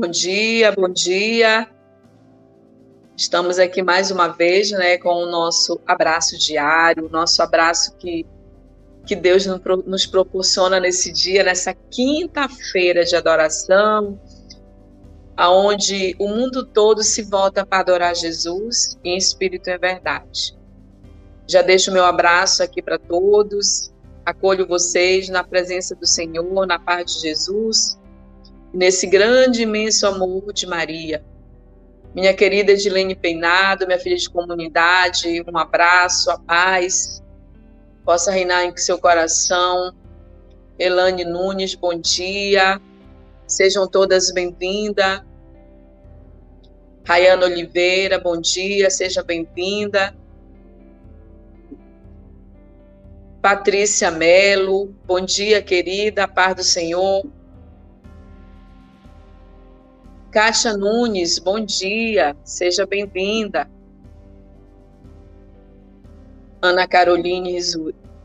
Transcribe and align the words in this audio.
Bom 0.00 0.06
dia, 0.06 0.70
bom 0.70 0.88
dia. 0.88 1.68
Estamos 3.16 3.58
aqui 3.58 3.82
mais 3.82 4.12
uma 4.12 4.28
vez, 4.28 4.70
né, 4.70 4.96
com 4.96 5.12
o 5.12 5.26
nosso 5.26 5.80
abraço 5.84 6.38
diário, 6.38 7.06
o 7.06 7.08
nosso 7.08 7.42
abraço 7.42 7.96
que, 7.96 8.24
que 9.04 9.16
Deus 9.16 9.44
nos 9.84 10.06
proporciona 10.06 10.78
nesse 10.78 11.10
dia, 11.10 11.42
nessa 11.42 11.74
quinta-feira 11.74 13.04
de 13.04 13.16
adoração, 13.16 14.20
aonde 15.36 16.14
o 16.20 16.28
mundo 16.28 16.64
todo 16.64 17.02
se 17.02 17.22
volta 17.22 17.66
para 17.66 17.80
adorar 17.80 18.14
Jesus 18.14 18.96
em 19.02 19.16
espírito 19.16 19.68
e 19.68 19.76
verdade. 19.78 20.56
Já 21.44 21.60
deixo 21.60 21.90
meu 21.90 22.04
abraço 22.04 22.62
aqui 22.62 22.80
para 22.80 23.00
todos, 23.00 23.92
acolho 24.24 24.64
vocês 24.64 25.28
na 25.28 25.42
presença 25.42 25.96
do 25.96 26.06
Senhor, 26.06 26.68
na 26.68 26.78
paz 26.78 27.14
de 27.14 27.22
Jesus, 27.22 27.97
nesse 28.72 29.06
grande, 29.06 29.62
imenso 29.62 30.06
amor 30.06 30.52
de 30.52 30.66
Maria 30.66 31.24
minha 32.14 32.34
querida 32.34 32.72
Edilene 32.72 33.14
Peinado, 33.14 33.86
minha 33.86 33.98
filha 33.98 34.16
de 34.16 34.28
comunidade, 34.28 35.44
um 35.46 35.56
abraço, 35.56 36.30
a 36.30 36.38
paz 36.38 37.22
possa 38.04 38.32
reinar 38.32 38.64
em 38.64 38.76
seu 38.76 38.98
coração. 38.98 39.94
Elane 40.78 41.24
Nunes, 41.24 41.74
bom 41.74 41.94
dia. 41.94 42.80
Sejam 43.46 43.86
todas 43.86 44.32
bem-vindas. 44.32 45.22
Rayana 47.04 47.46
Oliveira, 47.46 48.18
bom 48.18 48.40
dia, 48.40 48.90
seja 48.90 49.22
bem-vinda. 49.22 50.14
Patrícia 53.40 54.10
Melo, 54.10 54.86
bom 55.06 55.20
dia, 55.20 55.62
querida, 55.62 56.24
a 56.24 56.28
paz 56.28 56.56
do 56.56 56.64
Senhor. 56.64 57.24
Kátia 60.30 60.76
Nunes, 60.76 61.38
bom 61.38 61.58
dia, 61.58 62.36
seja 62.44 62.84
bem-vinda. 62.84 63.66
Ana 66.60 66.86
Caroline 66.86 67.58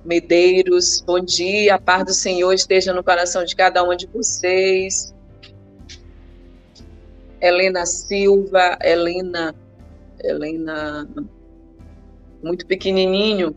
Medeiros, 0.04 1.00
bom 1.00 1.22
dia, 1.22 1.76
a 1.76 1.80
paz 1.80 2.04
do 2.04 2.14
Senhor 2.14 2.52
esteja 2.52 2.92
no 2.94 3.02
coração 3.02 3.46
de 3.46 3.56
cada 3.56 3.82
uma 3.82 3.96
de 3.96 4.06
vocês. 4.08 5.16
Helena 7.40 7.86
Silva, 7.86 8.78
Helena, 8.82 9.56
Helena, 10.22 11.08
muito 12.44 12.66
pequenininho. 12.68 13.56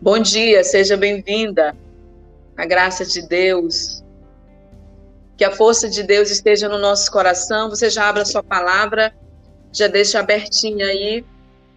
Bom 0.00 0.18
dia, 0.18 0.64
seja 0.64 0.96
bem-vinda. 0.96 1.76
A 2.56 2.64
graça 2.64 3.04
de 3.04 3.20
Deus, 3.20 4.02
que 5.36 5.44
a 5.44 5.50
força 5.50 5.88
de 5.88 6.02
Deus 6.02 6.30
esteja 6.30 6.68
no 6.68 6.78
nosso 6.78 7.10
coração. 7.12 7.68
Você 7.68 7.90
já 7.90 8.08
abre 8.08 8.22
a 8.22 8.24
sua 8.24 8.42
palavra, 8.42 9.14
já 9.72 9.86
deixa 9.86 10.18
abertinha 10.18 10.86
aí 10.86 11.24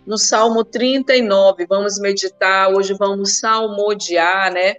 no 0.05 0.17
Salmo 0.17 0.63
39. 0.63 1.65
Vamos 1.67 1.99
meditar, 1.99 2.73
hoje 2.73 2.93
vamos 2.93 3.39
salmodiar, 3.39 4.53
né? 4.53 4.75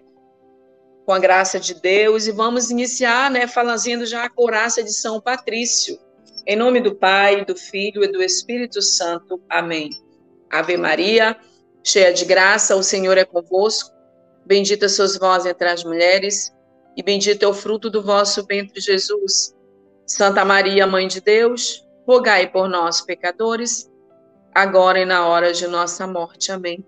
Com 1.04 1.12
a 1.12 1.18
graça 1.18 1.60
de 1.60 1.74
Deus 1.74 2.26
e 2.26 2.32
vamos 2.32 2.70
iniciar, 2.70 3.30
né, 3.30 3.46
fazendo 3.46 4.06
já 4.06 4.24
a 4.24 4.30
coraça 4.30 4.82
de 4.82 4.92
São 4.92 5.20
Patrício. 5.20 5.98
Em 6.46 6.56
nome 6.56 6.80
do 6.80 6.94
Pai, 6.94 7.44
do 7.44 7.56
Filho 7.56 8.02
e 8.02 8.08
do 8.08 8.22
Espírito 8.22 8.80
Santo. 8.80 9.40
Amém. 9.48 9.90
Ave 10.50 10.76
Maria, 10.76 11.36
cheia 11.82 12.12
de 12.12 12.24
graça, 12.24 12.76
o 12.76 12.82
Senhor 12.82 13.18
é 13.18 13.24
convosco. 13.24 13.90
Bendita 14.46 14.88
sois 14.88 15.18
vós 15.18 15.44
entre 15.44 15.68
as 15.68 15.84
mulheres 15.84 16.52
e 16.96 17.02
bendito 17.02 17.42
é 17.44 17.48
o 17.48 17.54
fruto 17.54 17.88
do 17.88 18.02
vosso 18.02 18.44
ventre, 18.46 18.80
Jesus. 18.80 19.54
Santa 20.06 20.44
Maria, 20.44 20.86
Mãe 20.86 21.06
de 21.06 21.20
Deus, 21.20 21.86
rogai 22.06 22.50
por 22.50 22.68
nós, 22.68 23.00
pecadores, 23.00 23.90
agora 24.52 25.00
e 25.00 25.04
na 25.04 25.26
hora 25.26 25.52
de 25.52 25.66
nossa 25.68 26.06
morte. 26.06 26.50
Amém. 26.50 26.84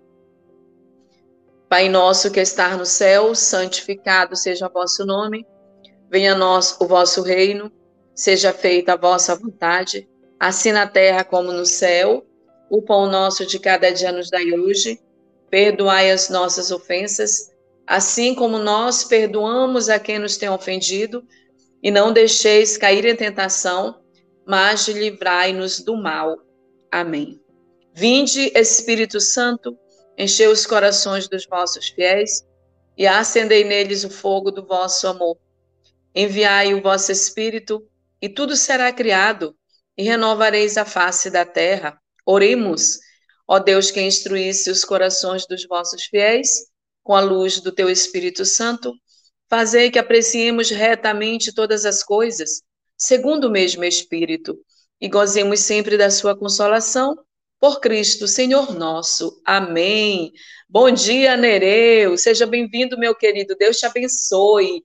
Pai 1.69 1.89
nosso 1.89 2.29
que 2.29 2.39
está 2.39 2.75
no 2.75 2.85
céu, 2.85 3.33
santificado 3.33 4.35
seja 4.35 4.67
o 4.67 4.71
vosso 4.71 5.05
nome. 5.05 5.47
Venha 6.09 6.33
a 6.33 6.37
nós 6.37 6.77
o 6.79 6.85
vosso 6.85 7.23
reino, 7.23 7.71
seja 8.13 8.53
feita 8.53 8.93
a 8.93 8.97
vossa 8.97 9.35
vontade, 9.35 10.07
assim 10.39 10.71
na 10.71 10.85
terra 10.85 11.23
como 11.23 11.51
no 11.51 11.65
céu. 11.65 12.25
O 12.69 12.81
pão 12.81 13.07
nosso 13.07 13.45
de 13.45 13.57
cada 13.57 13.91
dia 13.91 14.11
nos 14.11 14.29
dai 14.29 14.51
hoje. 14.51 14.99
Perdoai 15.49 16.11
as 16.11 16.29
nossas 16.29 16.71
ofensas, 16.71 17.52
assim 17.85 18.33
como 18.33 18.57
nós 18.57 19.03
perdoamos 19.03 19.89
a 19.89 19.99
quem 19.99 20.19
nos 20.19 20.37
tem 20.37 20.49
ofendido, 20.49 21.25
e 21.81 21.91
não 21.91 22.13
deixeis 22.13 22.77
cair 22.77 23.05
em 23.05 23.15
tentação, 23.15 24.01
mas 24.47 24.87
livrai-nos 24.87 25.81
do 25.81 25.97
mal. 25.97 26.37
Amém. 26.91 27.41
Vinde, 27.93 28.51
Espírito 28.55 29.19
Santo, 29.19 29.77
enchei 30.17 30.47
os 30.47 30.65
corações 30.65 31.27
dos 31.27 31.45
vossos 31.45 31.89
fiéis 31.89 32.45
e 32.97 33.05
acendei 33.05 33.63
neles 33.63 34.03
o 34.03 34.09
fogo 34.09 34.49
do 34.49 34.65
vosso 34.65 35.07
amor. 35.07 35.37
Enviai 36.15 36.73
o 36.73 36.81
vosso 36.81 37.11
Espírito, 37.11 37.85
e 38.21 38.29
tudo 38.29 38.55
será 38.55 38.91
criado, 38.93 39.55
e 39.97 40.03
renovareis 40.03 40.77
a 40.77 40.85
face 40.85 41.29
da 41.29 41.45
terra. 41.45 41.99
Oremos, 42.25 42.99
ó 43.47 43.59
Deus 43.59 43.91
que 43.91 44.01
instruísse 44.01 44.71
os 44.71 44.85
corações 44.85 45.45
dos 45.45 45.65
vossos 45.67 46.05
fiéis 46.05 46.71
com 47.03 47.13
a 47.13 47.19
luz 47.19 47.59
do 47.59 47.71
teu 47.71 47.89
Espírito 47.89 48.45
Santo, 48.45 48.93
fazei 49.49 49.91
que 49.91 49.99
apreciemos 49.99 50.69
retamente 50.69 51.53
todas 51.53 51.85
as 51.85 52.01
coisas, 52.01 52.63
segundo 52.97 53.47
o 53.47 53.51
mesmo 53.51 53.83
Espírito, 53.83 54.57
e 54.99 55.09
gozemos 55.09 55.59
sempre 55.59 55.97
da 55.97 56.09
sua 56.09 56.35
consolação, 56.35 57.17
por 57.59 57.79
Cristo, 57.79 58.27
Senhor 58.27 58.73
nosso. 58.73 59.41
Amém. 59.45 60.33
Bom 60.67 60.91
dia, 60.91 61.37
Nereu. 61.37 62.17
Seja 62.17 62.45
bem-vindo, 62.45 62.97
meu 62.97 63.15
querido. 63.15 63.55
Deus 63.55 63.77
te 63.77 63.85
abençoe. 63.85 64.83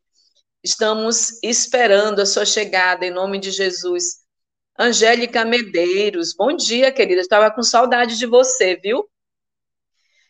Estamos 0.63 1.43
esperando 1.43 2.21
a 2.21 2.27
sua 2.27 2.45
chegada 2.45 3.05
em 3.05 3.11
nome 3.11 3.41
de 3.41 3.51
Jesus. 3.51 4.19
Angélica 4.79 5.45
Medeiros, 5.45 6.35
bom 6.37 6.55
dia, 6.55 6.93
querida. 6.93 7.21
Estava 7.21 7.51
com 7.51 7.63
saudade 7.63 8.17
de 8.17 8.27
você, 8.27 8.77
viu? 8.77 9.09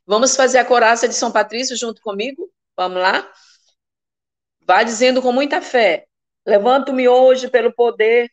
Vamos 0.09 0.35
fazer 0.35 0.57
a 0.57 0.65
coraça 0.65 1.07
de 1.07 1.13
São 1.13 1.31
Patrício 1.31 1.77
junto 1.77 2.01
comigo? 2.01 2.51
Vamos 2.75 2.97
lá? 2.97 3.31
Vá 4.63 4.83
dizendo 4.83 5.21
com 5.21 5.31
muita 5.33 5.61
fé: 5.61 6.07
Levanto-me 6.47 7.07
hoje 7.07 7.47
pelo 7.51 7.71
poder, 7.75 8.31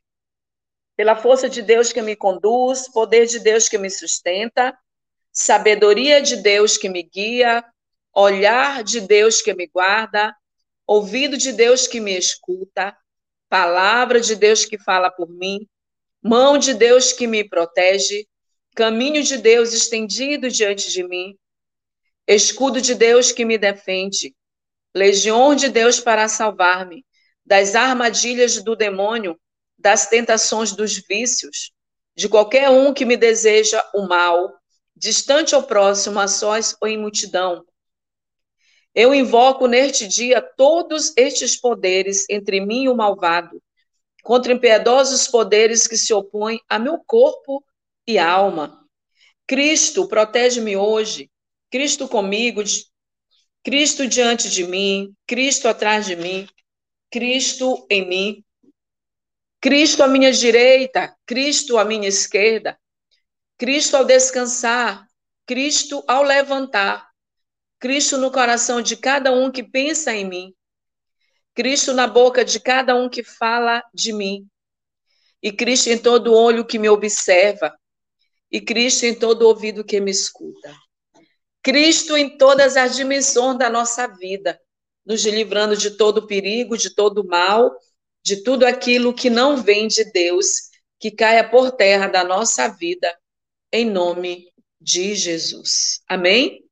pela 0.96 1.18
força 1.18 1.50
de 1.50 1.62
Deus 1.62 1.92
que 1.92 2.02
me 2.02 2.16
conduz, 2.16 2.88
poder 2.88 3.26
de 3.26 3.40
Deus 3.40 3.68
que 3.68 3.78
me 3.78 3.90
sustenta, 3.90 4.74
sabedoria 5.34 6.22
de 6.22 6.38
Deus 6.38 6.78
que 6.78 6.88
me 6.88 7.04
guia, 7.04 7.62
olhar 8.14 8.82
de 8.82 9.02
Deus 9.02 9.42
que 9.42 9.54
me 9.54 9.68
guarda, 9.68 10.34
ouvido 10.88 11.36
de 11.36 11.52
Deus 11.52 11.88
que 11.88 12.00
me 12.00 12.18
escuta, 12.18 12.98
palavra 13.50 14.22
de 14.22 14.34
Deus 14.38 14.64
que 14.64 14.78
fala 14.78 15.12
por 15.12 15.28
mim, 15.28 15.68
mão 16.24 16.58
de 16.58 16.74
Deus 16.74 17.12
que 17.12 17.28
me 17.28 17.44
protege, 17.44 18.26
caminho 18.74 19.22
de 19.22 19.38
Deus 19.38 19.74
estendido 19.74 20.50
diante 20.50 20.90
de 20.90 21.06
mim, 21.06 21.38
escudo 22.34 22.82
de 22.82 22.96
Deus 22.96 23.32
que 23.32 23.46
me 23.46 23.58
defende, 23.58 24.36
legião 24.94 25.54
de 25.54 25.70
Deus 25.70 26.00
para 26.00 26.28
salvar-me 26.28 27.06
das 27.46 27.76
armadilhas 27.76 28.64
do 28.64 28.76
demônio, 28.76 29.40
das 29.78 30.08
tentações 30.08 30.72
dos 30.72 30.98
vícios, 30.98 31.72
de 32.16 32.28
qualquer 32.28 32.70
um 32.70 32.94
que 32.94 33.06
me 33.06 33.16
deseja 33.16 33.84
o 33.94 34.08
mal, 34.08 34.52
distante 34.96 35.54
ou 35.54 35.62
próximo, 35.62 36.20
a 36.20 36.28
sós 36.28 36.76
ou 36.82 36.88
em 36.88 36.98
multidão. 36.98 37.64
Eu 38.96 39.14
invoco 39.14 39.68
neste 39.68 40.08
dia 40.08 40.42
todos 40.42 41.14
estes 41.18 41.60
poderes 41.60 42.26
entre 42.30 42.62
mim 42.62 42.86
e 42.86 42.90
o 42.90 42.96
malvado, 42.96 43.62
contra 44.24 44.54
impiedosos 44.54 45.28
poderes 45.28 45.86
que 45.86 45.98
se 45.98 46.14
opõem 46.14 46.60
a 46.68 46.80
meu 46.80 46.98
corpo 47.06 47.64
e 48.08 48.18
alma. 48.18 48.82
Cristo, 49.46 50.08
protege-me 50.08 50.76
hoje 50.76 51.30
Cristo 51.76 52.08
comigo, 52.08 52.64
Cristo 53.62 54.08
diante 54.08 54.50
de 54.50 54.64
mim, 54.64 55.14
Cristo 55.28 55.68
atrás 55.68 56.06
de 56.06 56.16
mim, 56.16 56.48
Cristo 57.12 57.86
em 57.90 58.08
mim, 58.08 58.46
Cristo 59.60 60.02
à 60.02 60.08
minha 60.08 60.32
direita, 60.32 61.14
Cristo 61.26 61.78
à 61.78 61.84
minha 61.84 62.08
esquerda, 62.08 62.80
Cristo 63.58 63.98
ao 63.98 64.06
descansar, 64.06 65.06
Cristo 65.46 66.02
ao 66.08 66.24
levantar, 66.24 67.10
Cristo 67.78 68.18
no 68.18 68.32
coração 68.32 68.82
de 68.82 68.96
cada 68.96 69.34
um 69.34 69.52
que 69.52 69.62
pensa 69.62 70.14
em 70.16 70.24
mim, 70.24 70.56
Cristo 71.54 71.94
na 71.94 72.08
boca 72.08 72.46
de 72.46 72.58
cada 72.58 72.96
um 72.96 73.10
que 73.10 73.22
fala 73.22 73.84
de 73.94 74.14
mim, 74.14 74.48
e 75.44 75.52
Cristo 75.52 75.90
em 75.90 75.98
todo 75.98 76.34
olho 76.34 76.66
que 76.66 76.80
me 76.80 76.88
observa, 76.88 77.78
e 78.50 78.62
Cristo 78.62 79.04
em 79.04 79.14
todo 79.14 79.42
ouvido 79.42 79.84
que 79.84 80.00
me 80.00 80.12
escuta. 80.12 80.85
Cristo 81.66 82.16
em 82.16 82.38
todas 82.38 82.78
as 82.78 82.96
dimensões 82.96 83.58
da 83.58 83.72
nossa 83.72 84.06
vida, 84.06 84.62
nos 85.04 85.26
livrando 85.26 85.76
de 85.76 85.98
todo 85.98 86.28
perigo, 86.28 86.78
de 86.78 86.94
todo 86.94 87.26
mal, 87.26 87.76
de 88.24 88.44
tudo 88.44 88.68
aquilo 88.68 89.12
que 89.12 89.32
não 89.32 89.58
vem 89.58 89.88
de 89.88 90.04
Deus, 90.12 90.70
que 91.00 91.10
caia 91.10 91.44
por 91.44 91.72
terra 91.72 92.06
da 92.06 92.24
nossa 92.24 92.68
vida, 92.68 93.12
em 93.74 93.84
nome 93.84 94.54
de 94.80 95.16
Jesus. 95.16 96.04
Amém? 96.08 96.64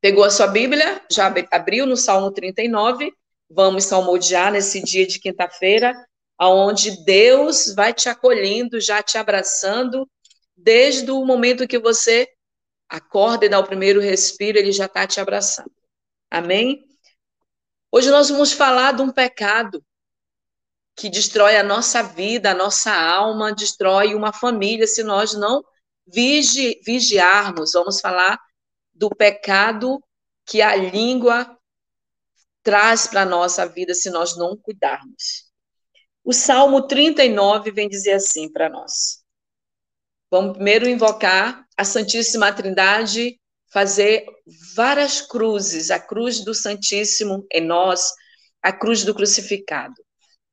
Pegou 0.00 0.24
a 0.24 0.30
sua 0.30 0.48
Bíblia? 0.48 1.00
Já 1.08 1.32
abriu 1.52 1.86
no 1.86 1.96
Salmo 1.96 2.32
39? 2.32 3.12
Vamos 3.48 3.84
salmodiar 3.84 4.50
nesse 4.50 4.82
dia 4.82 5.06
de 5.06 5.20
quinta-feira, 5.20 5.94
aonde 6.36 7.04
Deus 7.04 7.72
vai 7.72 7.94
te 7.94 8.08
acolhendo, 8.08 8.80
já 8.80 9.00
te 9.00 9.16
abraçando, 9.16 10.10
desde 10.56 11.08
o 11.12 11.24
momento 11.24 11.68
que 11.68 11.78
você 11.78 12.28
acorda 12.88 13.46
e 13.46 13.48
dá 13.48 13.58
o 13.58 13.66
primeiro 13.66 14.00
respiro, 14.00 14.58
ele 14.58 14.72
já 14.72 14.86
está 14.86 15.06
te 15.06 15.20
abraçando. 15.20 15.72
Amém? 16.30 16.84
Hoje 17.90 18.10
nós 18.10 18.28
vamos 18.28 18.52
falar 18.52 18.92
de 18.92 19.02
um 19.02 19.10
pecado 19.10 19.84
que 20.94 21.10
destrói 21.10 21.56
a 21.56 21.62
nossa 21.62 22.02
vida, 22.02 22.50
a 22.50 22.54
nossa 22.54 22.92
alma, 22.92 23.54
destrói 23.54 24.14
uma 24.14 24.32
família 24.32 24.86
se 24.86 25.02
nós 25.02 25.34
não 25.34 25.62
vigi, 26.06 26.80
vigiarmos. 26.84 27.72
Vamos 27.72 28.00
falar 28.00 28.38
do 28.94 29.10
pecado 29.10 30.02
que 30.46 30.62
a 30.62 30.74
língua 30.74 31.56
traz 32.62 33.06
para 33.06 33.22
a 33.22 33.26
nossa 33.26 33.66
vida 33.66 33.94
se 33.94 34.10
nós 34.10 34.36
não 34.36 34.56
cuidarmos. 34.56 35.46
O 36.24 36.32
Salmo 36.32 36.86
39 36.86 37.70
vem 37.70 37.88
dizer 37.88 38.14
assim 38.14 38.50
para 38.50 38.68
nós. 38.68 39.24
Vamos 40.30 40.54
primeiro 40.54 40.88
invocar 40.88 41.64
a 41.76 41.84
Santíssima 41.84 42.52
Trindade, 42.52 43.38
fazer 43.72 44.26
várias 44.74 45.20
cruzes, 45.20 45.90
a 45.90 46.00
cruz 46.00 46.44
do 46.44 46.54
Santíssimo 46.54 47.46
em 47.52 47.60
nós, 47.60 48.12
a 48.62 48.72
cruz 48.72 49.04
do 49.04 49.14
crucificado. 49.14 49.94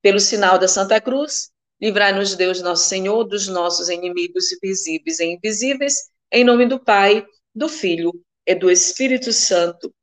Pelo 0.01 0.19
sinal 0.19 0.59
da 0.59 0.67
Santa 0.67 0.99
Cruz, 1.01 1.49
livrai-nos 1.81 2.35
Deus 2.35 2.61
nosso 2.61 2.87
Senhor 2.87 3.23
dos 3.23 3.47
nossos 3.47 3.89
inimigos 3.89 4.45
visíveis 4.61 5.19
e 5.19 5.25
invisíveis, 5.25 5.95
em 6.31 6.43
nome 6.43 6.67
do 6.67 6.79
Pai, 6.79 7.25
do 7.55 7.67
Filho 7.67 8.11
e 8.45 8.53
do 8.53 8.69
Espírito 8.69 9.31
Santo. 9.33 9.93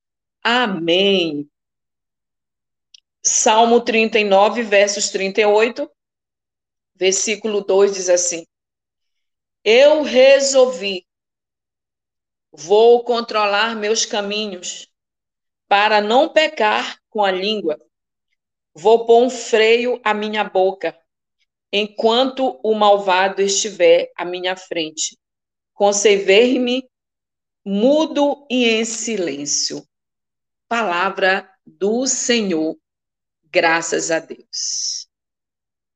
Amém. 0.42 1.48
Salmo 3.22 3.82
39, 3.82 4.62
versos 4.62 5.10
38, 5.10 5.88
versículo 6.96 7.62
2 7.62 7.94
diz 7.94 8.08
assim: 8.08 8.46
Eu 9.64 10.02
resolvi, 10.02 11.06
vou 12.52 13.04
controlar 13.04 13.76
meus 13.76 14.06
caminhos, 14.06 14.90
para 15.68 16.00
não 16.00 16.28
pecar 16.28 17.00
com 17.08 17.24
a 17.24 17.30
língua. 17.30 17.80
Vou 18.74 19.06
pôr 19.06 19.22
um 19.22 19.30
freio 19.30 20.00
à 20.04 20.12
minha 20.14 20.44
boca, 20.44 20.98
enquanto 21.72 22.60
o 22.62 22.74
malvado 22.74 23.40
estiver 23.42 24.10
à 24.16 24.24
minha 24.24 24.56
frente. 24.56 25.18
Conservei-me 25.74 26.88
mudo 27.64 28.46
e 28.50 28.68
em 28.68 28.84
silêncio. 28.84 29.86
Palavra 30.68 31.50
do 31.66 32.06
Senhor, 32.06 32.76
graças 33.44 34.10
a 34.10 34.18
Deus. 34.18 35.08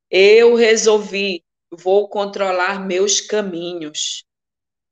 Eu 0.09 0.55
resolvi, 0.55 1.44
vou 1.71 2.09
controlar 2.09 2.85
meus 2.85 3.21
caminhos, 3.21 4.25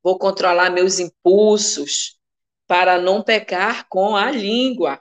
vou 0.02 0.18
controlar 0.18 0.70
meus 0.70 1.00
impulsos, 1.00 2.20
para 2.68 3.00
não 3.00 3.22
pecar 3.22 3.88
com 3.88 4.16
a 4.16 4.32
língua. 4.32 5.00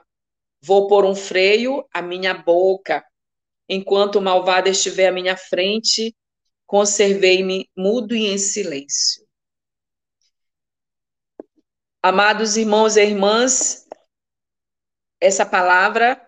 Vou 0.61 0.87
pôr 0.87 1.05
um 1.05 1.15
freio 1.15 1.87
à 1.93 2.01
minha 2.01 2.33
boca. 2.33 3.05
Enquanto 3.67 4.17
o 4.17 4.21
malvado 4.21 4.69
estiver 4.69 5.07
à 5.07 5.11
minha 5.11 5.35
frente, 5.35 6.15
conservei-me 6.65 7.69
mudo 7.75 8.15
e 8.15 8.27
em 8.27 8.37
silêncio. 8.37 9.25
Amados 12.01 12.57
irmãos 12.57 12.97
e 12.97 13.01
irmãs, 13.01 13.87
essa 15.19 15.45
palavra 15.45 16.21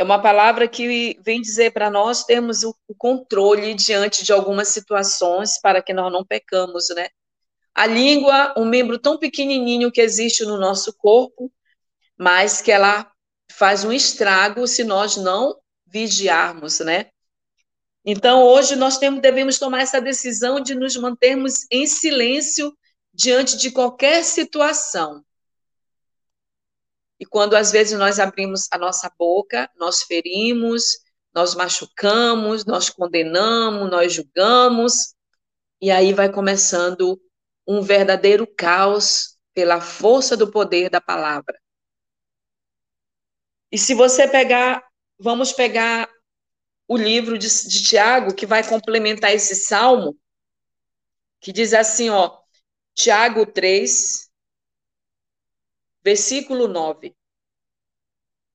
é 0.00 0.02
uma 0.02 0.18
palavra 0.18 0.66
que 0.66 1.18
vem 1.20 1.42
dizer 1.42 1.72
para 1.74 1.90
nós 1.90 2.24
termos 2.24 2.64
o 2.64 2.74
controle 2.96 3.74
diante 3.74 4.24
de 4.24 4.32
algumas 4.32 4.68
situações 4.68 5.60
para 5.60 5.82
que 5.82 5.92
nós 5.92 6.10
não 6.10 6.24
pecamos, 6.24 6.88
né? 6.88 7.08
A 7.74 7.84
língua, 7.84 8.54
um 8.56 8.64
membro 8.64 8.98
tão 8.98 9.18
pequenininho 9.18 9.92
que 9.92 10.00
existe 10.00 10.42
no 10.46 10.56
nosso 10.56 10.94
corpo, 10.96 11.52
mas 12.16 12.62
que 12.62 12.72
ela 12.72 13.12
faz 13.52 13.84
um 13.84 13.92
estrago 13.92 14.66
se 14.66 14.84
nós 14.84 15.18
não 15.18 15.54
vigiarmos, 15.86 16.80
né? 16.80 17.10
Então, 18.02 18.42
hoje 18.42 18.76
nós 18.76 18.96
temos, 18.96 19.20
devemos 19.20 19.58
tomar 19.58 19.82
essa 19.82 20.00
decisão 20.00 20.62
de 20.62 20.74
nos 20.74 20.96
mantermos 20.96 21.66
em 21.70 21.86
silêncio 21.86 22.72
diante 23.12 23.54
de 23.58 23.70
qualquer 23.70 24.24
situação. 24.24 25.22
E 27.20 27.26
quando 27.26 27.54
às 27.54 27.70
vezes 27.70 27.98
nós 27.98 28.18
abrimos 28.18 28.66
a 28.72 28.78
nossa 28.78 29.12
boca, 29.18 29.70
nós 29.76 30.02
ferimos, 30.02 30.82
nós 31.34 31.54
machucamos, 31.54 32.64
nós 32.64 32.88
condenamos, 32.88 33.90
nós 33.90 34.14
julgamos, 34.14 35.14
e 35.80 35.90
aí 35.90 36.14
vai 36.14 36.32
começando 36.32 37.20
um 37.66 37.82
verdadeiro 37.82 38.46
caos 38.46 39.38
pela 39.52 39.82
força 39.82 40.34
do 40.34 40.50
poder 40.50 40.88
da 40.88 41.00
palavra. 41.00 41.60
E 43.70 43.76
se 43.76 43.92
você 43.94 44.26
pegar, 44.26 44.82
vamos 45.18 45.52
pegar 45.52 46.08
o 46.88 46.96
livro 46.96 47.36
de, 47.36 47.46
de 47.68 47.84
Tiago, 47.84 48.34
que 48.34 48.46
vai 48.46 48.66
complementar 48.66 49.32
esse 49.32 49.54
salmo, 49.54 50.18
que 51.38 51.52
diz 51.52 51.74
assim, 51.74 52.08
ó, 52.08 52.40
Tiago 52.94 53.44
3, 53.44 54.29
versículo 56.02 56.68
9. 56.68 57.14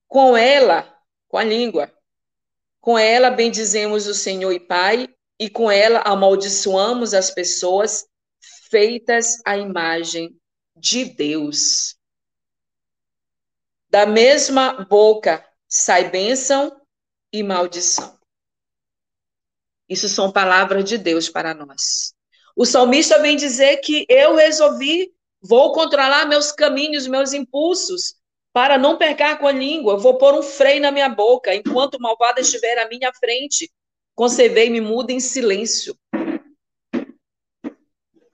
Com 0.06 0.36
ela, 0.36 1.00
com 1.28 1.38
a 1.38 1.44
língua, 1.44 1.92
com 2.80 2.98
ela 2.98 3.30
bendizemos 3.30 4.06
o 4.06 4.14
Senhor 4.14 4.52
e 4.52 4.60
Pai, 4.60 5.08
e 5.38 5.50
com 5.50 5.70
ela 5.70 6.00
amaldiçoamos 6.00 7.12
as 7.14 7.30
pessoas 7.30 8.06
feitas 8.70 9.42
à 9.44 9.56
imagem 9.56 10.40
de 10.74 11.04
Deus. 11.04 11.96
Da 13.88 14.06
mesma 14.06 14.84
boca 14.84 15.44
sai 15.68 16.10
bênção 16.10 16.80
e 17.32 17.42
maldição. 17.42 18.18
Isso 19.88 20.08
são 20.08 20.32
palavras 20.32 20.84
de 20.84 20.98
Deus 20.98 21.28
para 21.28 21.54
nós. 21.54 22.14
O 22.54 22.64
salmista 22.64 23.20
vem 23.20 23.36
dizer 23.36 23.78
que 23.78 24.06
eu 24.08 24.34
resolvi, 24.34 25.14
vou 25.46 25.72
controlar 25.72 26.26
meus 26.26 26.50
caminhos, 26.52 27.06
meus 27.06 27.32
impulsos, 27.32 28.14
para 28.52 28.78
não 28.78 28.96
pecar 28.96 29.38
com 29.38 29.46
a 29.46 29.52
língua. 29.52 29.96
Vou 29.96 30.18
pôr 30.18 30.34
um 30.34 30.42
freio 30.42 30.80
na 30.80 30.90
minha 30.90 31.08
boca, 31.08 31.54
enquanto 31.54 31.94
o 31.94 32.00
malvado 32.00 32.40
estiver 32.40 32.78
à 32.78 32.88
minha 32.88 33.12
frente. 33.14 33.70
Conservei-me 34.14 34.80
muda 34.80 35.12
em 35.12 35.20
silêncio. 35.20 35.96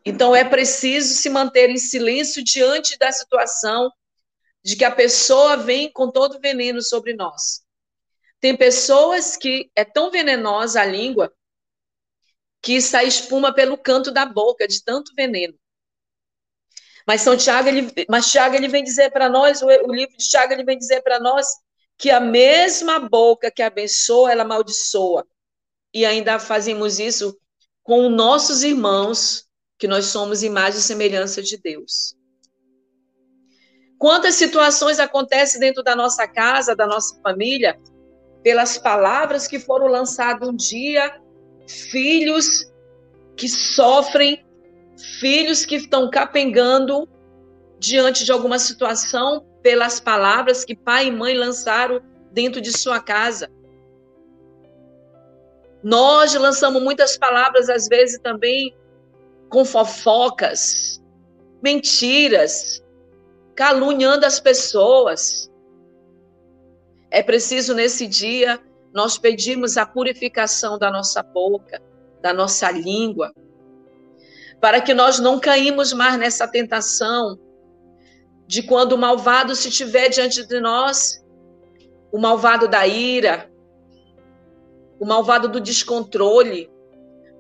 Então 0.04 0.34
é 0.34 0.44
preciso 0.44 1.14
se 1.14 1.28
manter 1.28 1.70
em 1.70 1.76
silêncio 1.76 2.42
diante 2.42 2.98
da 2.98 3.12
situação 3.12 3.90
de 4.64 4.76
que 4.76 4.84
a 4.84 4.90
pessoa 4.90 5.56
vem 5.56 5.92
com 5.92 6.10
todo 6.10 6.40
veneno 6.40 6.80
sobre 6.80 7.14
nós. 7.14 7.62
Tem 8.40 8.56
pessoas 8.56 9.36
que 9.36 9.70
é 9.74 9.84
tão 9.84 10.10
venenosa 10.10 10.80
a 10.80 10.84
língua 10.84 11.32
que 12.60 12.80
sai 12.80 13.06
espuma 13.06 13.52
pelo 13.52 13.76
canto 13.76 14.12
da 14.12 14.24
boca, 14.24 14.68
de 14.68 14.82
tanto 14.84 15.12
veneno. 15.16 15.54
Mas 17.06 17.22
São 17.22 17.36
Tiago, 17.36 17.68
ele, 17.68 17.92
mas 18.08 18.30
Tiago, 18.30 18.54
ele 18.54 18.68
vem 18.68 18.84
dizer 18.84 19.10
para 19.10 19.28
nós, 19.28 19.62
o, 19.62 19.66
o, 19.66 19.94
livro 19.94 20.16
de 20.16 20.28
Tiago, 20.28 20.52
ele 20.52 20.64
vem 20.64 20.78
dizer 20.78 21.02
para 21.02 21.18
nós 21.18 21.46
que 21.98 22.10
a 22.10 22.20
mesma 22.20 22.98
boca 22.98 23.50
que 23.50 23.62
abençoa, 23.62 24.32
ela 24.32 24.42
amaldiçoa. 24.42 25.26
E 25.92 26.06
ainda 26.06 26.38
fazemos 26.38 26.98
isso 26.98 27.36
com 27.82 28.08
nossos 28.08 28.62
irmãos, 28.62 29.44
que 29.78 29.88
nós 29.88 30.06
somos 30.06 30.42
imagem 30.42 30.78
e 30.78 30.82
semelhança 30.82 31.42
de 31.42 31.56
Deus. 31.58 32.14
Quantas 33.98 34.36
situações 34.36 34.98
acontecem 34.98 35.60
dentro 35.60 35.82
da 35.82 35.94
nossa 35.94 36.26
casa, 36.26 36.74
da 36.74 36.86
nossa 36.86 37.20
família, 37.20 37.78
pelas 38.42 38.78
palavras 38.78 39.46
que 39.46 39.58
foram 39.58 39.86
lançadas 39.86 40.48
um 40.48 40.56
dia 40.56 41.20
filhos 41.68 42.70
que 43.36 43.48
sofrem, 43.48 44.44
filhos 45.02 45.64
que 45.64 45.76
estão 45.76 46.08
capengando 46.10 47.08
diante 47.78 48.24
de 48.24 48.32
alguma 48.32 48.58
situação 48.58 49.44
pelas 49.62 50.00
palavras 50.00 50.64
que 50.64 50.74
pai 50.74 51.06
e 51.06 51.10
mãe 51.10 51.34
lançaram 51.34 52.00
dentro 52.30 52.60
de 52.60 52.76
sua 52.76 53.00
casa. 53.00 53.50
Nós 55.82 56.32
lançamos 56.34 56.82
muitas 56.82 57.16
palavras, 57.16 57.68
às 57.68 57.88
vezes 57.88 58.20
também 58.20 58.74
com 59.48 59.64
fofocas, 59.64 61.02
mentiras, 61.62 62.82
caluniando 63.54 64.24
as 64.24 64.38
pessoas. 64.40 65.50
É 67.10 67.22
preciso 67.22 67.74
nesse 67.74 68.06
dia 68.06 68.60
nós 68.94 69.16
pedimos 69.16 69.76
a 69.76 69.86
purificação 69.86 70.78
da 70.78 70.90
nossa 70.90 71.22
boca, 71.22 71.82
da 72.20 72.32
nossa 72.32 72.70
língua, 72.70 73.32
para 74.62 74.80
que 74.80 74.94
nós 74.94 75.18
não 75.18 75.40
caímos 75.40 75.92
mais 75.92 76.16
nessa 76.16 76.46
tentação 76.46 77.36
de 78.46 78.62
quando 78.62 78.92
o 78.92 78.98
malvado 78.98 79.56
se 79.56 79.68
tiver 79.72 80.08
diante 80.08 80.46
de 80.46 80.60
nós, 80.60 81.20
o 82.12 82.18
malvado 82.18 82.68
da 82.68 82.86
ira, 82.86 83.50
o 85.00 85.04
malvado 85.04 85.48
do 85.48 85.60
descontrole, 85.60 86.70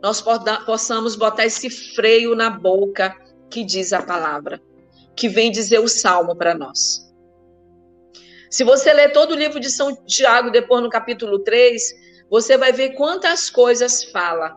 nós 0.02 0.20
possamos 0.66 1.14
botar 1.14 1.46
esse 1.46 1.70
freio 1.70 2.34
na 2.34 2.50
boca 2.50 3.16
que 3.48 3.62
diz 3.62 3.92
a 3.92 4.02
palavra, 4.02 4.60
que 5.14 5.28
vem 5.28 5.52
dizer 5.52 5.78
o 5.78 5.86
salmo 5.86 6.34
para 6.34 6.56
nós. 6.56 7.08
Se 8.50 8.64
você 8.64 8.92
ler 8.92 9.12
todo 9.12 9.30
o 9.30 9.36
livro 9.36 9.60
de 9.60 9.70
São 9.70 9.94
Tiago, 9.94 10.50
depois 10.50 10.82
no 10.82 10.90
capítulo 10.90 11.38
3, 11.38 11.80
você 12.28 12.58
vai 12.58 12.72
ver 12.72 12.94
quantas 12.94 13.48
coisas 13.48 14.02
fala 14.02 14.56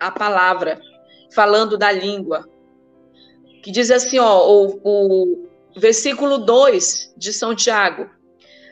a 0.00 0.10
palavra, 0.10 0.80
falando 1.34 1.76
da 1.76 1.90
língua. 1.90 2.48
Que 3.62 3.70
diz 3.70 3.90
assim, 3.90 4.18
ó, 4.18 4.46
o, 4.46 4.80
o 4.82 5.48
versículo 5.76 6.38
2 6.38 7.14
de 7.16 7.32
São 7.32 7.54
Tiago. 7.54 8.08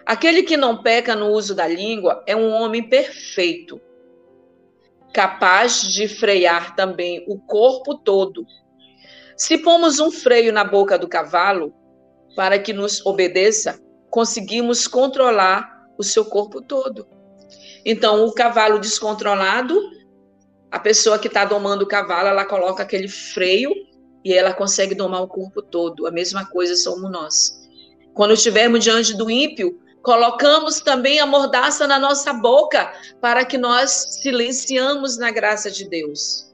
Aquele 0.05 0.43
que 0.43 0.57
não 0.57 0.83
peca 0.83 1.17
no 1.17 1.31
uso 1.31 1.55
da 1.55 1.67
língua 1.67 2.23
é 2.27 2.37
um 2.37 2.53
homem 2.53 2.89
perfeito, 2.89 3.81
capaz 5.13 5.83
de 5.83 6.07
frear 6.07 6.77
também 6.77 7.25
o 7.29 7.39
corpo 7.41 7.99
todo. 7.99 8.47
Se 9.37 9.59
pomos 9.59 9.99
um 9.99 10.11
freio 10.11 10.53
na 10.53 10.63
boca 10.63 10.97
do 10.97 11.09
cavalo 11.09 11.75
para 12.37 12.59
que 12.59 12.73
nos 12.73 13.05
obedeça, 13.05 13.81
conseguimos 14.11 14.87
controlar 14.87 15.89
o 15.99 16.05
seu 16.05 16.25
corpo 16.25 16.63
todo. 16.63 17.09
Então, 17.85 18.25
o 18.25 18.33
cavalo 18.33 18.79
descontrolado, 18.79 19.81
a 20.71 20.79
pessoa 20.79 21.19
que 21.19 21.29
está 21.29 21.45
domando 21.45 21.85
o 21.85 21.89
cavalo, 21.89 22.29
ela 22.29 22.45
coloca 22.45 22.83
aquele 22.83 23.09
freio 23.09 23.73
e 24.25 24.35
ela 24.35 24.53
consegue 24.53 24.95
domar 24.95 25.23
o 25.23 25.29
corpo 25.29 25.63
todo. 25.63 26.07
A 26.07 26.11
mesma 26.11 26.47
coisa 26.47 26.75
somos 26.75 27.11
nós. 27.11 27.53
Quando 28.15 28.35
estivermos 28.35 28.83
diante 28.83 29.17
do 29.17 29.31
ímpio, 29.31 29.81
colocamos 30.03 30.81
também 30.81 31.21
a 31.21 31.27
mordaça 31.27 31.87
na 31.87 31.99
nossa 31.99 32.33
boca 32.33 32.93
para 33.21 33.45
que 33.45 33.59
nós 33.59 34.21
silenciamos 34.23 35.19
na 35.19 35.31
graça 35.31 35.71
de 35.71 35.89
Deus. 35.89 36.53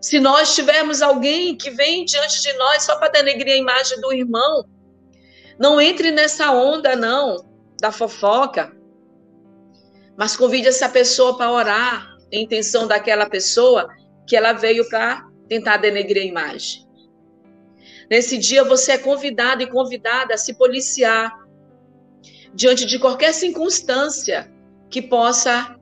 Se 0.00 0.20
nós 0.20 0.54
tivermos 0.54 1.00
alguém 1.00 1.56
que 1.56 1.70
vem 1.70 2.04
diante 2.04 2.42
de 2.42 2.52
nós 2.54 2.82
só 2.82 2.96
para 2.98 3.08
denegrir 3.08 3.54
a 3.54 3.58
imagem 3.58 4.00
do 4.00 4.12
irmão, 4.12 4.64
não 5.58 5.80
entre 5.80 6.10
nessa 6.10 6.50
onda, 6.52 6.94
não, 6.94 7.44
da 7.80 7.90
fofoca. 7.90 8.76
Mas 10.16 10.36
convide 10.36 10.68
essa 10.68 10.88
pessoa 10.88 11.36
para 11.36 11.50
orar, 11.50 12.13
intenção 12.42 12.86
daquela 12.86 13.28
pessoa 13.28 13.88
que 14.26 14.36
ela 14.36 14.52
veio 14.52 14.88
para 14.88 15.26
tentar 15.48 15.76
denegrir 15.76 16.22
a 16.22 16.26
imagem. 16.26 16.84
Nesse 18.10 18.38
dia 18.38 18.64
você 18.64 18.92
é 18.92 18.98
convidado 18.98 19.62
e 19.62 19.66
convidada 19.66 20.34
a 20.34 20.38
se 20.38 20.54
policiar 20.54 21.32
diante 22.54 22.86
de 22.86 22.98
qualquer 22.98 23.32
circunstância 23.32 24.50
que 24.88 25.02
possa 25.02 25.76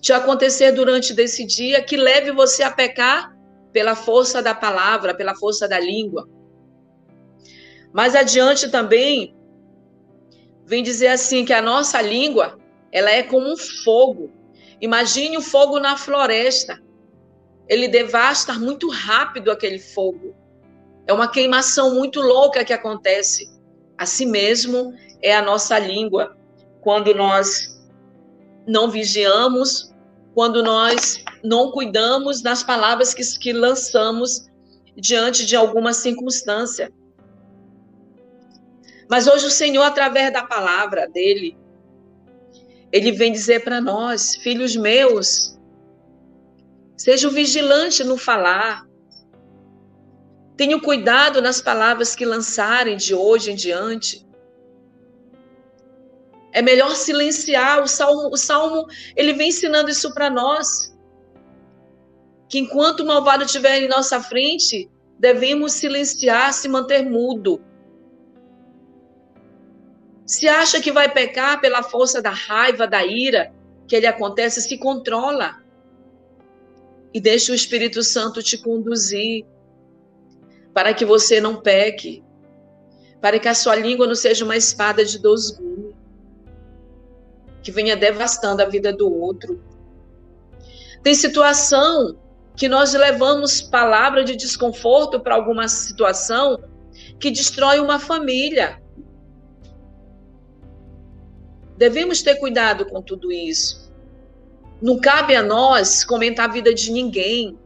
te 0.00 0.12
acontecer 0.12 0.72
durante 0.72 1.12
desse 1.12 1.44
dia 1.44 1.82
que 1.82 1.96
leve 1.96 2.30
você 2.30 2.62
a 2.62 2.70
pecar 2.70 3.36
pela 3.72 3.94
força 3.94 4.42
da 4.42 4.54
palavra, 4.54 5.14
pela 5.14 5.34
força 5.34 5.68
da 5.68 5.78
língua. 5.78 6.28
Mais 7.92 8.14
adiante 8.14 8.70
também 8.70 9.34
vem 10.64 10.82
dizer 10.82 11.08
assim 11.08 11.44
que 11.44 11.52
a 11.52 11.62
nossa 11.62 12.00
língua, 12.02 12.58
ela 12.92 13.10
é 13.10 13.22
como 13.22 13.50
um 13.50 13.56
fogo. 13.56 14.30
Imagine 14.80 15.36
o 15.36 15.42
fogo 15.42 15.80
na 15.80 15.96
floresta. 15.96 16.80
Ele 17.68 17.88
devasta 17.88 18.54
muito 18.54 18.88
rápido 18.88 19.50
aquele 19.50 19.78
fogo. 19.78 20.34
É 21.06 21.12
uma 21.12 21.30
queimação 21.30 21.94
muito 21.94 22.20
louca 22.20 22.64
que 22.64 22.72
acontece. 22.72 23.50
Assim 23.96 24.26
mesmo 24.26 24.94
é 25.22 25.34
a 25.34 25.42
nossa 25.42 25.78
língua. 25.78 26.36
Quando 26.80 27.14
nós 27.14 27.76
não 28.66 28.90
vigiamos, 28.90 29.94
quando 30.34 30.62
nós 30.62 31.22
não 31.42 31.72
cuidamos 31.72 32.40
das 32.40 32.62
palavras 32.62 33.12
que, 33.12 33.22
que 33.38 33.52
lançamos 33.52 34.46
diante 34.96 35.46
de 35.46 35.56
alguma 35.56 35.92
circunstância. 35.92 36.92
Mas 39.10 39.26
hoje 39.26 39.46
o 39.46 39.50
Senhor, 39.50 39.82
através 39.82 40.32
da 40.32 40.44
palavra 40.44 41.08
dele, 41.08 41.56
ele 42.90 43.12
vem 43.12 43.32
dizer 43.32 43.64
para 43.64 43.80
nós, 43.80 44.34
filhos 44.36 44.74
meus, 44.74 45.58
sejam 46.96 47.30
vigilantes 47.30 48.06
no 48.06 48.16
falar. 48.16 48.86
Tenham 50.56 50.80
cuidado 50.80 51.40
nas 51.40 51.60
palavras 51.60 52.16
que 52.16 52.24
lançarem 52.24 52.96
de 52.96 53.14
hoje 53.14 53.52
em 53.52 53.54
diante. 53.54 54.26
É 56.52 56.62
melhor 56.62 56.96
silenciar. 56.96 57.82
O 57.82 57.86
salmo, 57.86 58.30
o 58.32 58.36
salmo 58.36 58.86
ele 59.14 59.34
vem 59.34 59.50
ensinando 59.50 59.90
isso 59.90 60.12
para 60.14 60.30
nós. 60.30 60.96
Que 62.48 62.58
enquanto 62.58 63.00
o 63.00 63.06
malvado 63.06 63.44
estiver 63.44 63.82
em 63.82 63.88
nossa 63.88 64.20
frente, 64.20 64.90
devemos 65.18 65.74
silenciar, 65.74 66.52
se 66.54 66.68
manter 66.68 67.04
mudo 67.08 67.62
se 70.28 70.46
acha 70.46 70.78
que 70.78 70.92
vai 70.92 71.10
pecar 71.10 71.58
pela 71.58 71.82
força 71.82 72.20
da 72.20 72.28
raiva, 72.28 72.86
da 72.86 73.02
ira 73.02 73.50
que 73.88 73.96
ele 73.96 74.06
acontece, 74.06 74.60
se 74.60 74.76
controla. 74.76 75.56
E 77.14 77.18
deixa 77.18 77.50
o 77.50 77.54
Espírito 77.54 78.02
Santo 78.02 78.42
te 78.42 78.58
conduzir 78.58 79.46
para 80.74 80.92
que 80.92 81.06
você 81.06 81.40
não 81.40 81.56
peque, 81.56 82.22
para 83.22 83.38
que 83.38 83.48
a 83.48 83.54
sua 83.54 83.74
língua 83.74 84.06
não 84.06 84.14
seja 84.14 84.44
uma 84.44 84.54
espada 84.54 85.02
de 85.02 85.18
dois 85.18 85.50
gumes, 85.50 85.94
que 87.62 87.72
venha 87.72 87.96
devastando 87.96 88.60
a 88.60 88.66
vida 88.66 88.92
do 88.92 89.10
outro. 89.10 89.58
Tem 91.02 91.14
situação 91.14 92.18
que 92.54 92.68
nós 92.68 92.92
levamos 92.92 93.62
palavra 93.62 94.22
de 94.22 94.36
desconforto 94.36 95.20
para 95.20 95.34
alguma 95.34 95.68
situação 95.68 96.62
que 97.18 97.30
destrói 97.30 97.80
uma 97.80 97.98
família. 97.98 98.78
Devemos 101.78 102.22
ter 102.22 102.34
cuidado 102.34 102.84
com 102.86 103.00
tudo 103.00 103.30
isso. 103.30 103.88
Não 104.82 104.98
cabe 104.98 105.36
a 105.36 105.42
nós 105.44 106.04
comentar 106.04 106.48
a 106.48 106.52
vida 106.52 106.74
de 106.74 106.90
ninguém. 106.90 107.56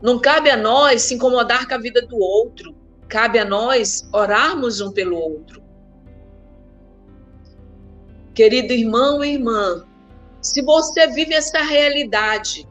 Não 0.00 0.16
cabe 0.16 0.48
a 0.48 0.56
nós 0.56 1.02
se 1.02 1.14
incomodar 1.14 1.66
com 1.66 1.74
a 1.74 1.78
vida 1.78 2.00
do 2.02 2.16
outro. 2.16 2.72
Cabe 3.08 3.40
a 3.40 3.44
nós 3.44 4.08
orarmos 4.12 4.80
um 4.80 4.92
pelo 4.92 5.18
outro. 5.18 5.60
Querido 8.32 8.72
irmão 8.72 9.24
e 9.24 9.34
irmã, 9.34 9.84
se 10.40 10.62
você 10.62 11.08
vive 11.08 11.34
essa 11.34 11.62
realidade 11.62 12.64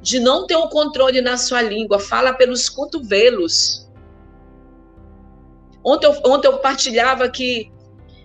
de 0.00 0.20
não 0.20 0.46
ter 0.46 0.54
o 0.54 0.68
controle 0.68 1.20
na 1.20 1.36
sua 1.36 1.62
língua, 1.62 1.98
fala 1.98 2.32
pelos 2.32 2.68
cotovelos. 2.68 3.90
Ontem 5.84 6.06
eu, 6.06 6.12
ontem 6.24 6.46
eu 6.46 6.58
partilhava 6.58 7.28
que 7.28 7.72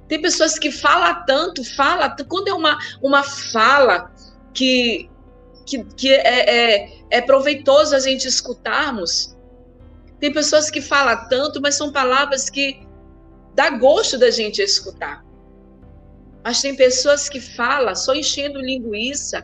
tem 0.08 0.22
pessoas 0.22 0.60
que 0.60 0.72
falam 0.72 1.24
tanto, 1.26 1.64
fala, 1.76 2.16
quando 2.28 2.48
é 2.48 2.54
uma, 2.54 2.78
uma 3.02 3.24
fala 3.24 4.12
que, 4.54 5.10
que, 5.66 5.84
que 5.84 6.14
é, 6.14 6.84
é, 6.84 7.00
é 7.10 7.22
proveitoso 7.22 7.96
a 7.96 8.00
gente 8.00 8.28
escutarmos. 8.28 9.36
Tem 10.20 10.32
pessoas 10.32 10.70
que 10.70 10.82
falam 10.82 11.28
tanto, 11.28 11.60
mas 11.60 11.76
são 11.76 11.92
palavras 11.92 12.50
que 12.50 12.86
dá 13.56 13.72
gosto 13.72 14.18
da 14.18 14.30
gente 14.30 14.62
escutar. 14.62 15.26
Mas 16.44 16.62
tem 16.62 16.76
pessoas 16.76 17.28
que 17.28 17.42
falam 17.42 17.96
só 17.96 18.14
enchendo 18.14 18.60
linguiça, 18.60 19.44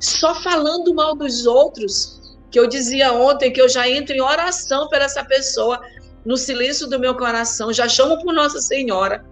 só 0.00 0.34
falando 0.42 0.92
mal 0.92 1.14
dos 1.14 1.46
outros. 1.46 2.36
Que 2.50 2.58
eu 2.58 2.66
dizia 2.66 3.12
ontem 3.12 3.52
que 3.52 3.62
eu 3.62 3.68
já 3.68 3.88
entro 3.88 4.16
em 4.16 4.20
oração 4.20 4.88
por 4.88 5.00
essa 5.00 5.24
pessoa, 5.24 5.80
no 6.24 6.36
silêncio 6.36 6.88
do 6.88 6.98
meu 6.98 7.14
coração, 7.14 7.72
já 7.72 7.88
chamo 7.88 8.20
por 8.20 8.34
Nossa 8.34 8.60
Senhora 8.60 9.29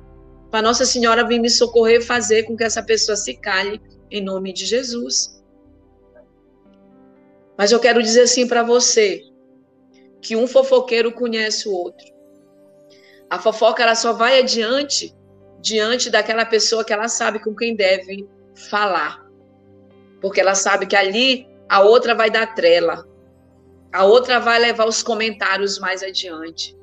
para 0.51 0.63
Nossa 0.63 0.85
Senhora 0.85 1.27
vir 1.27 1.39
me 1.39 1.51
socorrer 1.51 2.01
e 2.01 2.05
fazer 2.05 2.45
com 2.45 2.57
que 2.57 2.65
essa 2.65 2.83
pessoa 2.83 3.17
se 3.17 3.35
cale 3.37 3.81
em 4.11 4.23
nome 4.23 4.53
de 4.53 4.65
Jesus. 4.65 5.43
Mas 7.57 7.73
eu 7.73 7.81
quero 7.81 8.03
dizer 8.03 8.23
assim 8.23 8.47
para 8.47 8.63
você, 8.63 9.23
que 10.23 10.37
um 10.37 10.47
fofoqueiro 10.47 11.13
conhece 11.13 11.69
o 11.69 11.73
outro. 11.73 12.07
A 13.29 13.39
fofoca 13.39 13.83
ela 13.83 13.95
só 13.95 14.13
vai 14.13 14.39
adiante 14.39 15.15
diante 15.61 16.09
daquela 16.09 16.47
pessoa 16.47 16.85
que 16.85 16.93
ela 16.93 17.09
sabe 17.09 17.39
com 17.41 17.55
quem 17.55 17.75
deve 17.75 18.27
falar. 18.55 19.27
Porque 20.21 20.41
ela 20.41 20.55
sabe 20.55 20.87
que 20.87 20.97
ali 20.97 21.47
a 21.69 21.83
outra 21.83 22.15
vai 22.15 22.31
dar 22.31 22.55
trela. 22.55 23.07
A 23.93 24.05
outra 24.05 24.39
vai 24.39 24.59
levar 24.59 24.87
os 24.87 25.03
comentários 25.03 25.79
mais 25.79 26.03
adiante 26.03 26.79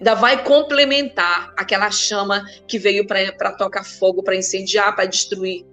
ainda 0.00 0.14
vai 0.14 0.42
complementar 0.42 1.52
aquela 1.56 1.90
chama 1.90 2.44
que 2.66 2.78
veio 2.78 3.06
para 3.06 3.52
tocar 3.52 3.84
fogo, 3.84 4.22
para 4.22 4.34
incendiar, 4.34 4.96
para 4.96 5.06
destruir. 5.06 5.64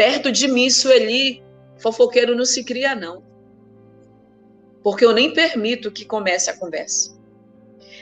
perto 0.00 0.32
de 0.32 0.48
mim, 0.48 0.70
Sueli, 0.70 1.42
fofoqueiro 1.76 2.34
não 2.34 2.46
se 2.46 2.64
cria, 2.64 2.94
não. 2.94 3.22
Porque 4.82 5.04
eu 5.04 5.12
nem 5.12 5.30
permito 5.30 5.90
que 5.90 6.06
comece 6.06 6.48
a 6.48 6.56
conversa. 6.56 7.14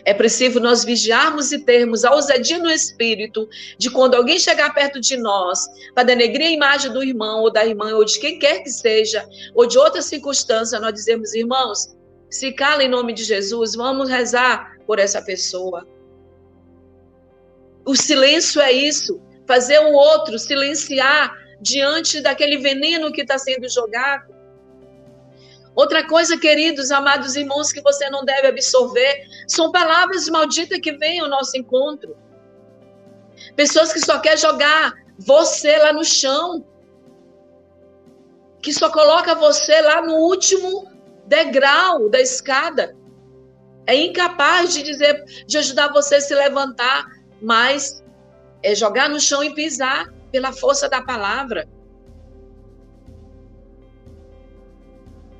É 0.04 0.14
preciso 0.14 0.60
nós 0.60 0.84
vigiarmos 0.84 1.50
e 1.50 1.58
termos 1.58 2.04
a 2.04 2.14
ousadia 2.14 2.58
no 2.58 2.70
espírito 2.70 3.48
de 3.76 3.90
quando 3.90 4.14
alguém 4.14 4.38
chegar 4.38 4.72
perto 4.72 5.00
de 5.00 5.16
nós 5.16 5.66
para 5.92 6.04
denegrir 6.04 6.46
a 6.46 6.52
imagem 6.52 6.92
do 6.92 7.02
irmão 7.02 7.40
ou 7.40 7.52
da 7.52 7.66
irmã 7.66 7.92
ou 7.92 8.04
de 8.04 8.20
quem 8.20 8.38
quer 8.38 8.62
que 8.62 8.70
seja, 8.70 9.28
ou 9.52 9.66
de 9.66 9.76
outra 9.76 10.00
circunstância, 10.00 10.78
nós 10.78 10.94
dizemos, 10.94 11.34
irmãos, 11.34 11.98
se 12.30 12.52
cala 12.52 12.82
em 12.82 12.88
nome 12.88 13.12
de 13.12 13.25
Jesus, 13.25 13.75
vamos 13.75 14.08
rezar 14.08 14.76
por 14.87 14.99
essa 14.99 15.23
pessoa. 15.23 15.87
O 17.85 17.94
silêncio 17.97 18.61
é 18.61 18.70
isso, 18.70 19.20
fazer 19.47 19.78
o 19.78 19.92
outro 19.92 20.38
silenciar 20.38 21.35
diante 21.61 22.20
daquele 22.20 22.58
veneno 22.58 23.11
que 23.12 23.23
está 23.23 23.38
sendo 23.38 23.68
jogado. 23.68 24.37
Outra 25.75 26.06
coisa, 26.06 26.37
queridos, 26.37 26.90
amados 26.90 27.37
irmãos, 27.37 27.73
que 27.73 27.80
você 27.80 28.11
não 28.11 28.25
deve 28.25 28.49
absorver, 28.49 29.26
são 29.47 29.70
palavras 29.70 30.28
malditas 30.28 30.80
que 30.80 30.92
vêm 30.92 31.20
ao 31.20 31.28
nosso 31.28 31.56
encontro. 31.56 32.16
Pessoas 33.54 33.92
que 33.92 34.00
só 34.00 34.18
querem 34.18 34.38
jogar 34.38 34.92
você 35.18 35.76
lá 35.78 35.92
no 35.92 36.04
chão. 36.04 36.66
Que 38.61 38.73
só 38.73 38.90
coloca 38.90 39.37
você 39.37 39.80
lá 39.80 40.02
no 40.02 40.14
último 40.14 40.88
degrau 41.28 42.08
da 42.08 42.20
escada. 42.20 42.97
É 43.87 43.94
incapaz 43.94 44.75
de 44.75 44.82
dizer, 44.82 45.25
de 45.47 45.58
ajudar 45.58 45.92
você 45.92 46.16
a 46.16 46.20
se 46.20 46.35
levantar, 46.35 47.06
mas 47.40 48.02
é 48.62 48.75
jogar 48.75 49.08
no 49.08 49.20
chão 49.20 49.44
e 49.44 49.54
pisar 49.54 50.12
pela 50.32 50.52
força 50.52 50.88
da 50.88 51.00
palavra. 51.02 51.68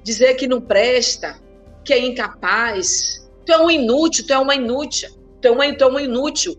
Dizer 0.03 0.35
que 0.35 0.47
não 0.47 0.61
presta, 0.61 1.39
que 1.85 1.93
é 1.93 1.99
incapaz. 1.99 3.29
Tu 3.45 3.53
é 3.53 3.59
um 3.59 3.71
inútil, 3.71 4.27
tu 4.27 4.33
é 4.33 4.39
uma 4.39 4.55
inútil, 4.55 5.11
tu 5.41 5.49
é 5.49 5.51
uma, 5.51 5.77
tu 5.77 5.99
é 5.99 6.05
inútil. 6.05 6.57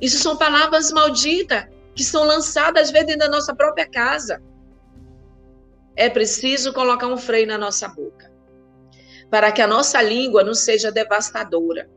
Isso 0.00 0.18
são 0.18 0.36
palavras 0.36 0.92
malditas 0.92 1.66
que 1.94 2.04
são 2.04 2.24
lançadas 2.24 2.84
às 2.84 2.90
vezes 2.90 3.06
dentro 3.06 3.26
da 3.26 3.28
nossa 3.28 3.54
própria 3.54 3.88
casa. 3.88 4.42
É 5.96 6.08
preciso 6.10 6.72
colocar 6.72 7.06
um 7.06 7.16
freio 7.16 7.46
na 7.46 7.58
nossa 7.58 7.88
boca, 7.88 8.32
para 9.30 9.52
que 9.52 9.62
a 9.62 9.66
nossa 9.66 10.02
língua 10.02 10.42
não 10.42 10.54
seja 10.54 10.90
devastadora, 10.90 11.88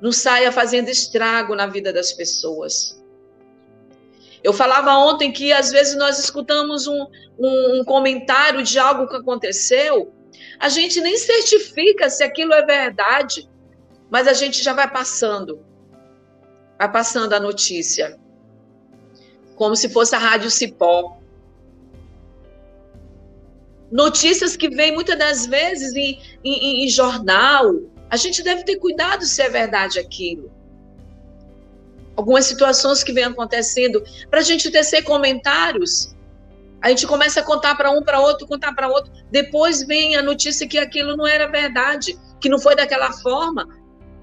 não 0.00 0.12
saia 0.12 0.52
fazendo 0.52 0.88
estrago 0.88 1.54
na 1.54 1.66
vida 1.66 1.92
das 1.92 2.12
pessoas. 2.12 3.02
Eu 4.42 4.52
falava 4.52 4.94
ontem 4.96 5.32
que 5.32 5.52
às 5.52 5.70
vezes 5.70 5.96
nós 5.96 6.18
escutamos 6.18 6.86
um, 6.86 7.06
um, 7.38 7.80
um 7.80 7.84
comentário 7.84 8.62
de 8.62 8.78
algo 8.78 9.08
que 9.08 9.16
aconteceu, 9.16 10.12
a 10.58 10.68
gente 10.68 11.00
nem 11.00 11.16
certifica 11.16 12.10
se 12.10 12.22
aquilo 12.22 12.52
é 12.52 12.64
verdade, 12.64 13.48
mas 14.10 14.28
a 14.28 14.32
gente 14.32 14.62
já 14.62 14.72
vai 14.72 14.90
passando, 14.90 15.64
vai 16.78 16.90
passando 16.90 17.32
a 17.32 17.40
notícia, 17.40 18.18
como 19.56 19.74
se 19.76 19.88
fosse 19.88 20.14
a 20.14 20.18
rádio 20.18 20.50
Cipó. 20.50 21.18
Notícias 23.94 24.56
que 24.56 24.68
vêm 24.68 24.92
muitas 24.92 25.16
das 25.16 25.46
vezes 25.46 25.94
em, 25.94 26.20
em, 26.44 26.84
em 26.84 26.88
jornal, 26.88 27.72
a 28.10 28.16
gente 28.16 28.42
deve 28.42 28.64
ter 28.64 28.76
cuidado 28.76 29.24
se 29.24 29.40
é 29.40 29.48
verdade 29.48 29.98
aquilo 29.98 30.52
algumas 32.16 32.46
situações 32.46 33.02
que 33.02 33.12
vem 33.12 33.24
acontecendo, 33.24 34.02
para 34.30 34.40
a 34.40 34.42
gente 34.42 34.70
tecer 34.70 35.02
comentários. 35.02 36.14
A 36.80 36.88
gente 36.90 37.06
começa 37.06 37.40
a 37.40 37.42
contar 37.42 37.74
para 37.76 37.90
um, 37.90 38.02
para 38.02 38.20
outro, 38.20 38.46
contar 38.46 38.74
para 38.74 38.88
outro. 38.88 39.10
Depois 39.30 39.82
vem 39.86 40.16
a 40.16 40.22
notícia 40.22 40.68
que 40.68 40.78
aquilo 40.78 41.16
não 41.16 41.26
era 41.26 41.46
verdade, 41.46 42.18
que 42.40 42.48
não 42.48 42.58
foi 42.58 42.76
daquela 42.76 43.10
forma. 43.12 43.66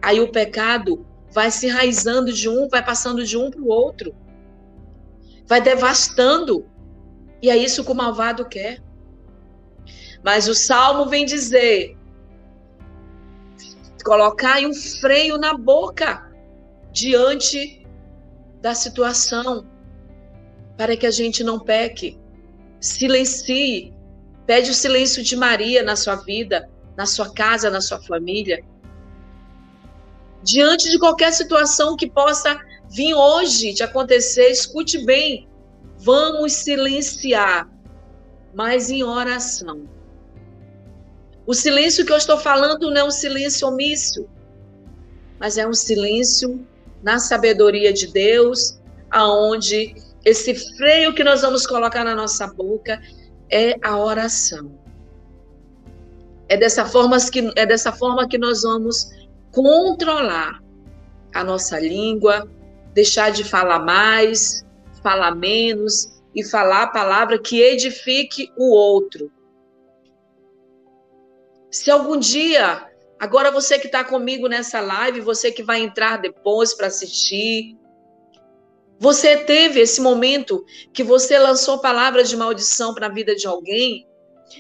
Aí 0.02 0.20
o 0.20 0.32
pecado 0.32 1.06
vai 1.34 1.50
se 1.50 1.68
enraizando 1.68 2.32
de 2.32 2.48
um, 2.48 2.68
vai 2.70 2.84
passando 2.84 3.26
de 3.26 3.38
um 3.38 3.50
para 3.50 3.62
o 3.62 3.68
outro, 3.68 4.16
vai 5.48 5.60
devastando. 5.60 6.66
E 7.42 7.50
é 7.50 7.58
isso 7.58 7.84
que 7.84 7.92
o 7.92 7.96
malvado 7.96 8.46
quer. 8.46 8.82
Mas 10.24 10.48
o 10.48 10.54
salmo 10.54 11.08
vem 11.08 11.26
dizer: 11.26 11.98
colocar 14.04 14.60
um 14.60 14.74
freio 14.74 15.38
na 15.38 15.56
boca 15.56 16.32
diante 16.92 17.86
da 18.62 18.76
situação, 18.76 19.66
para 20.78 20.96
que 20.96 21.08
a 21.08 21.12
gente 21.12 21.44
não 21.44 21.60
peque. 21.60 22.20
Silencie, 22.80 23.94
pede 24.46 24.72
o 24.72 24.74
silêncio 24.74 25.24
de 25.24 25.36
Maria 25.36 25.84
na 25.84 25.96
sua 25.96 26.16
vida, 26.16 26.70
na 26.98 27.06
sua 27.06 27.32
casa, 27.34 27.70
na 27.70 27.82
sua 27.82 28.02
família. 28.02 28.64
Diante 30.44 30.90
de 30.90 30.98
qualquer 30.98 31.32
situação 31.32 31.96
que 31.96 32.10
possa 32.10 32.60
vir 32.90 33.14
hoje 33.14 33.74
te 33.74 33.84
acontecer, 33.84 34.50
escute 34.50 35.06
bem. 35.06 35.48
Vamos 36.00 36.54
silenciar, 36.54 37.70
mas 38.56 38.90
em 38.90 39.04
oração. 39.04 39.88
O 41.52 41.54
silêncio 41.54 42.06
que 42.06 42.14
eu 42.14 42.18
estou 42.18 42.38
falando 42.38 42.90
não 42.90 43.02
é 43.02 43.04
um 43.04 43.12
silêncio 43.12 43.68
omisso, 43.68 44.26
mas 45.38 45.58
é 45.58 45.68
um 45.68 45.74
silêncio 45.74 46.66
na 47.04 47.20
sabedoria 47.20 47.92
de 47.92 48.08
Deus, 48.08 48.80
aonde 49.10 49.94
esse 50.24 50.56
freio 50.78 51.14
que 51.14 51.26
nós 51.26 51.42
vamos 51.42 51.68
colocar 51.68 52.06
na 52.06 52.16
nossa 52.16 52.48
boca 52.48 53.02
é 53.50 53.76
a 53.84 53.98
oração. 53.98 54.80
É 56.48 56.56
dessa 56.56 56.86
forma 56.86 57.18
que, 57.20 57.52
é 57.58 57.66
dessa 57.66 57.92
forma 57.92 58.30
que 58.30 58.38
nós 58.38 58.62
vamos 58.62 59.10
controlar 59.52 60.64
a 61.36 61.44
nossa 61.44 61.78
língua, 61.78 62.50
deixar 62.94 63.30
de 63.30 63.44
falar 63.44 63.80
mais, 63.80 64.66
falar 65.04 65.36
menos 65.36 66.18
e 66.34 66.46
falar 66.46 66.84
a 66.84 66.88
palavra 66.88 67.38
que 67.38 67.62
edifique 67.62 68.50
o 68.56 68.74
outro. 68.74 69.30
Se 71.72 71.90
algum 71.90 72.20
dia 72.20 72.92
Agora, 73.22 73.52
você 73.52 73.78
que 73.78 73.86
está 73.86 74.04
comigo 74.04 74.48
nessa 74.48 74.82
live, 74.82 75.22
você 75.22 75.52
que 75.52 75.62
vai 75.62 75.80
entrar 75.80 76.18
depois 76.18 76.74
para 76.74 76.88
assistir, 76.88 77.78
você 78.98 79.38
teve 79.38 79.80
esse 79.80 80.02
momento 80.02 80.66
que 80.92 81.04
você 81.04 81.38
lançou 81.38 81.78
palavras 81.78 82.30
de 82.30 82.36
maldição 82.36 82.96
para 82.96 83.06
a 83.06 83.12
vida 83.12 83.36
de 83.36 83.46
alguém, 83.46 84.08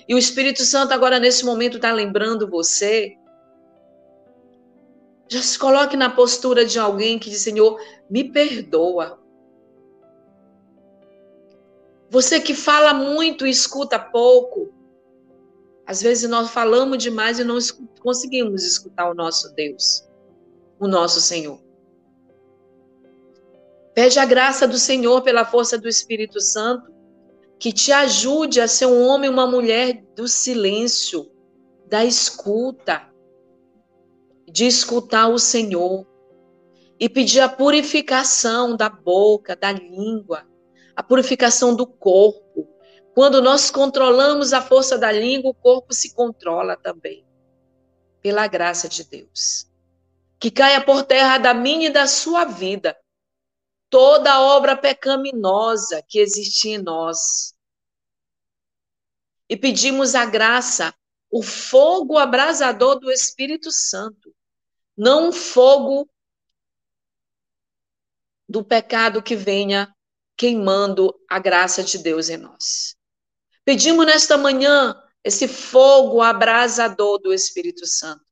e 0.07 0.13
o 0.13 0.17
Espírito 0.17 0.63
Santo 0.63 0.93
agora 0.93 1.17
nesse 1.17 1.43
momento 1.43 1.77
está 1.77 1.91
lembrando 1.91 2.47
você. 2.47 3.17
Já 5.27 5.41
se 5.41 5.57
coloque 5.57 5.97
na 5.97 6.11
postura 6.11 6.63
de 6.63 6.77
alguém 6.77 7.17
que 7.17 7.31
diz: 7.31 7.41
Senhor, 7.41 7.81
me 8.07 8.31
perdoa. 8.31 9.19
Você 12.11 12.39
que 12.39 12.53
fala 12.53 12.93
muito 12.93 13.47
e 13.47 13.49
escuta 13.49 13.97
pouco, 13.97 14.71
às 15.91 16.01
vezes 16.01 16.29
nós 16.29 16.49
falamos 16.49 17.03
demais 17.03 17.37
e 17.37 17.43
não 17.43 17.57
conseguimos 17.99 18.63
escutar 18.63 19.11
o 19.11 19.13
nosso 19.13 19.53
Deus, 19.53 20.07
o 20.79 20.87
nosso 20.87 21.19
Senhor. 21.19 21.59
Pede 23.93 24.17
a 24.17 24.23
graça 24.23 24.65
do 24.65 24.77
Senhor 24.77 25.21
pela 25.21 25.43
força 25.43 25.77
do 25.77 25.89
Espírito 25.89 26.39
Santo, 26.39 26.89
que 27.59 27.73
te 27.73 27.91
ajude 27.91 28.61
a 28.61 28.69
ser 28.69 28.85
um 28.85 29.05
homem 29.05 29.29
e 29.29 29.33
uma 29.33 29.45
mulher 29.45 30.01
do 30.15 30.29
silêncio, 30.29 31.29
da 31.87 32.05
escuta, 32.05 33.09
de 34.49 34.65
escutar 34.65 35.27
o 35.27 35.37
Senhor 35.37 36.07
e 36.97 37.09
pedir 37.09 37.41
a 37.41 37.49
purificação 37.49 38.77
da 38.77 38.87
boca, 38.87 39.57
da 39.57 39.73
língua, 39.73 40.47
a 40.95 41.03
purificação 41.03 41.75
do 41.75 41.85
corpo, 41.85 42.50
quando 43.13 43.41
nós 43.41 43.69
controlamos 43.69 44.53
a 44.53 44.61
força 44.61 44.97
da 44.97 45.11
língua, 45.11 45.51
o 45.51 45.55
corpo 45.55 45.93
se 45.93 46.13
controla 46.13 46.77
também. 46.77 47.25
Pela 48.21 48.47
graça 48.47 48.87
de 48.87 49.03
Deus. 49.03 49.67
Que 50.39 50.49
caia 50.49 50.83
por 50.83 51.03
terra 51.03 51.37
da 51.37 51.53
minha 51.53 51.87
e 51.87 51.91
da 51.91 52.07
sua 52.07 52.45
vida 52.45 52.97
toda 53.91 54.41
obra 54.41 54.77
pecaminosa 54.77 56.01
que 56.07 56.17
existe 56.17 56.69
em 56.69 56.77
nós. 56.77 57.53
E 59.49 59.57
pedimos 59.57 60.15
a 60.15 60.25
graça, 60.25 60.95
o 61.29 61.43
fogo 61.43 62.17
abrasador 62.17 62.97
do 62.97 63.11
Espírito 63.11 63.69
Santo, 63.69 64.33
não 64.97 65.27
um 65.27 65.31
fogo 65.33 66.09
do 68.47 68.63
pecado 68.63 69.21
que 69.21 69.35
venha 69.35 69.93
queimando 70.37 71.13
a 71.29 71.37
graça 71.37 71.83
de 71.83 71.97
Deus 71.97 72.29
em 72.29 72.37
nós. 72.37 72.95
Pedimos 73.71 74.05
nesta 74.05 74.37
manhã 74.37 75.01
esse 75.23 75.47
fogo 75.47 76.21
abrasador 76.21 77.19
do 77.19 77.33
Espírito 77.33 77.87
Santo, 77.87 78.25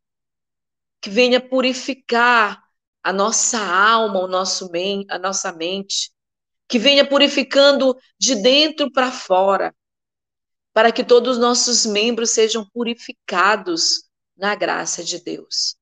que 1.00 1.10
venha 1.10 1.40
purificar 1.40 2.62
a 3.02 3.14
nossa 3.14 3.58
alma, 3.58 4.20
o 4.20 4.28
nosso 4.28 4.70
a 5.08 5.18
nossa 5.18 5.54
mente, 5.54 6.12
que 6.68 6.78
venha 6.78 7.08
purificando 7.08 7.98
de 8.20 8.36
dentro 8.36 8.92
para 8.92 9.14
fora, 9.14 9.74
para 10.74 10.92
que 10.92 11.06
todos 11.06 11.38
os 11.38 11.42
nossos 11.42 11.86
membros 11.86 12.32
sejam 12.32 12.70
purificados 12.74 14.10
na 14.36 14.54
graça 14.56 15.06
de 15.06 15.24
Deus. 15.24 15.78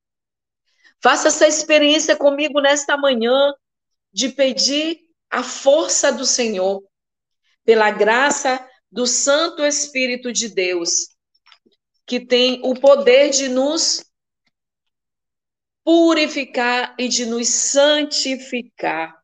Faça 1.02 1.30
essa 1.30 1.48
experiência 1.48 2.16
comigo 2.16 2.62
nesta 2.62 2.96
manhã 2.96 3.56
de 4.14 4.30
pedir 4.30 5.00
a 5.32 5.42
força 5.42 6.12
do 6.12 6.28
Senhor, 6.28 6.84
pela 7.66 7.90
graça 7.90 8.64
do 8.92 9.06
Santo 9.06 9.66
Espírito 9.66 10.32
de 10.32 10.50
Deus, 10.50 11.10
que 12.06 12.20
tem 12.20 12.62
o 12.64 12.74
poder 12.74 13.30
de 13.30 13.50
nos 13.50 14.06
purificar 15.84 16.96
e 17.00 17.08
de 17.08 17.26
nos 17.26 17.48
santificar. 17.48 19.18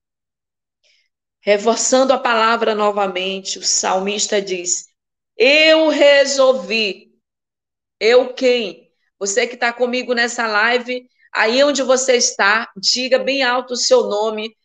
Reforçando 1.41 2.13
a 2.13 2.19
palavra 2.19 2.73
novamente, 2.73 3.60
o 3.60 3.63
salmista 3.63 4.41
diz: 4.41 4.86
Eu 5.38 5.89
resolvi. 5.89 7.12
Eu 7.99 8.34
quem? 8.34 8.89
Você 9.19 9.47
que 9.47 9.56
está 9.56 9.71
comigo 9.73 10.13
nessa 10.13 10.47
live, 10.47 11.06
aí 11.34 11.63
onde 11.63 11.84
você 11.84 12.15
está, 12.15 12.71
diga 12.78 13.19
bem 13.19 13.43
alto 13.43 13.73
o 13.73 13.78
seu 13.78 14.04
nome 14.04 14.56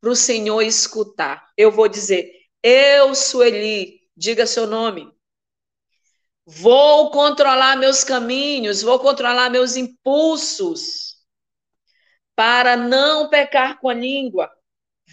para 0.00 0.10
o 0.10 0.16
Senhor 0.16 0.62
escutar. 0.62 1.48
Eu 1.56 1.70
vou 1.70 1.88
dizer: 1.88 2.30
Eu, 2.62 3.14
Sueli, 3.14 4.00
diga 4.16 4.46
seu 4.46 4.66
nome. 4.66 5.12
Vou 6.46 7.10
controlar 7.10 7.76
meus 7.76 8.04
caminhos, 8.04 8.80
vou 8.80 8.98
controlar 9.00 9.50
meus 9.50 9.76
impulsos 9.76 11.16
para 12.36 12.76
não 12.76 13.28
pecar 13.28 13.80
com 13.80 13.88
a 13.88 13.94
língua. 13.94 14.50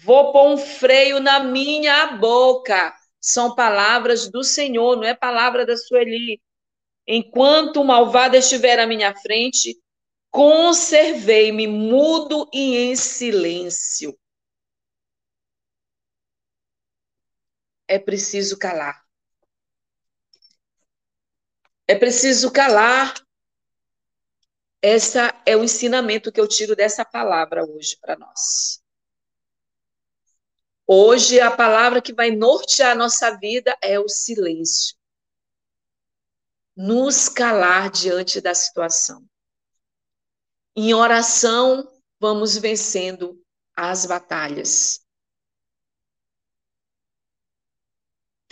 Vou 0.02 0.32
pôr 0.32 0.50
um 0.50 0.56
freio 0.56 1.20
na 1.20 1.40
minha 1.40 2.16
boca. 2.18 2.94
São 3.20 3.54
palavras 3.54 4.30
do 4.30 4.44
Senhor, 4.44 4.96
não 4.96 5.04
é 5.04 5.14
palavra 5.14 5.66
da 5.66 5.76
Sueli. 5.76 6.40
Enquanto 7.06 7.80
o 7.80 7.84
malvado 7.84 8.36
estiver 8.36 8.78
à 8.78 8.86
minha 8.86 9.14
frente, 9.16 9.76
conservei-me 10.30 11.66
mudo 11.66 12.48
e 12.52 12.76
em 12.76 12.96
silêncio. 12.96 14.16
É 17.86 17.98
preciso 17.98 18.58
calar. 18.58 19.04
É 21.86 21.94
preciso 21.94 22.50
calar 22.50 23.14
esse 24.86 25.16
é 25.46 25.56
o 25.56 25.64
ensinamento 25.64 26.30
que 26.30 26.38
eu 26.38 26.46
tiro 26.46 26.76
dessa 26.76 27.06
palavra 27.06 27.64
hoje 27.64 27.96
para 27.98 28.18
nós. 28.18 28.82
Hoje, 30.86 31.40
a 31.40 31.50
palavra 31.50 32.02
que 32.02 32.12
vai 32.12 32.30
nortear 32.30 32.92
a 32.92 32.94
nossa 32.94 33.34
vida 33.38 33.74
é 33.82 33.98
o 33.98 34.06
silêncio. 34.10 34.94
Nos 36.76 37.30
calar 37.30 37.90
diante 37.90 38.42
da 38.42 38.54
situação. 38.54 39.26
Em 40.76 40.92
oração, 40.92 41.90
vamos 42.20 42.58
vencendo 42.58 43.42
as 43.74 44.04
batalhas. 44.04 45.03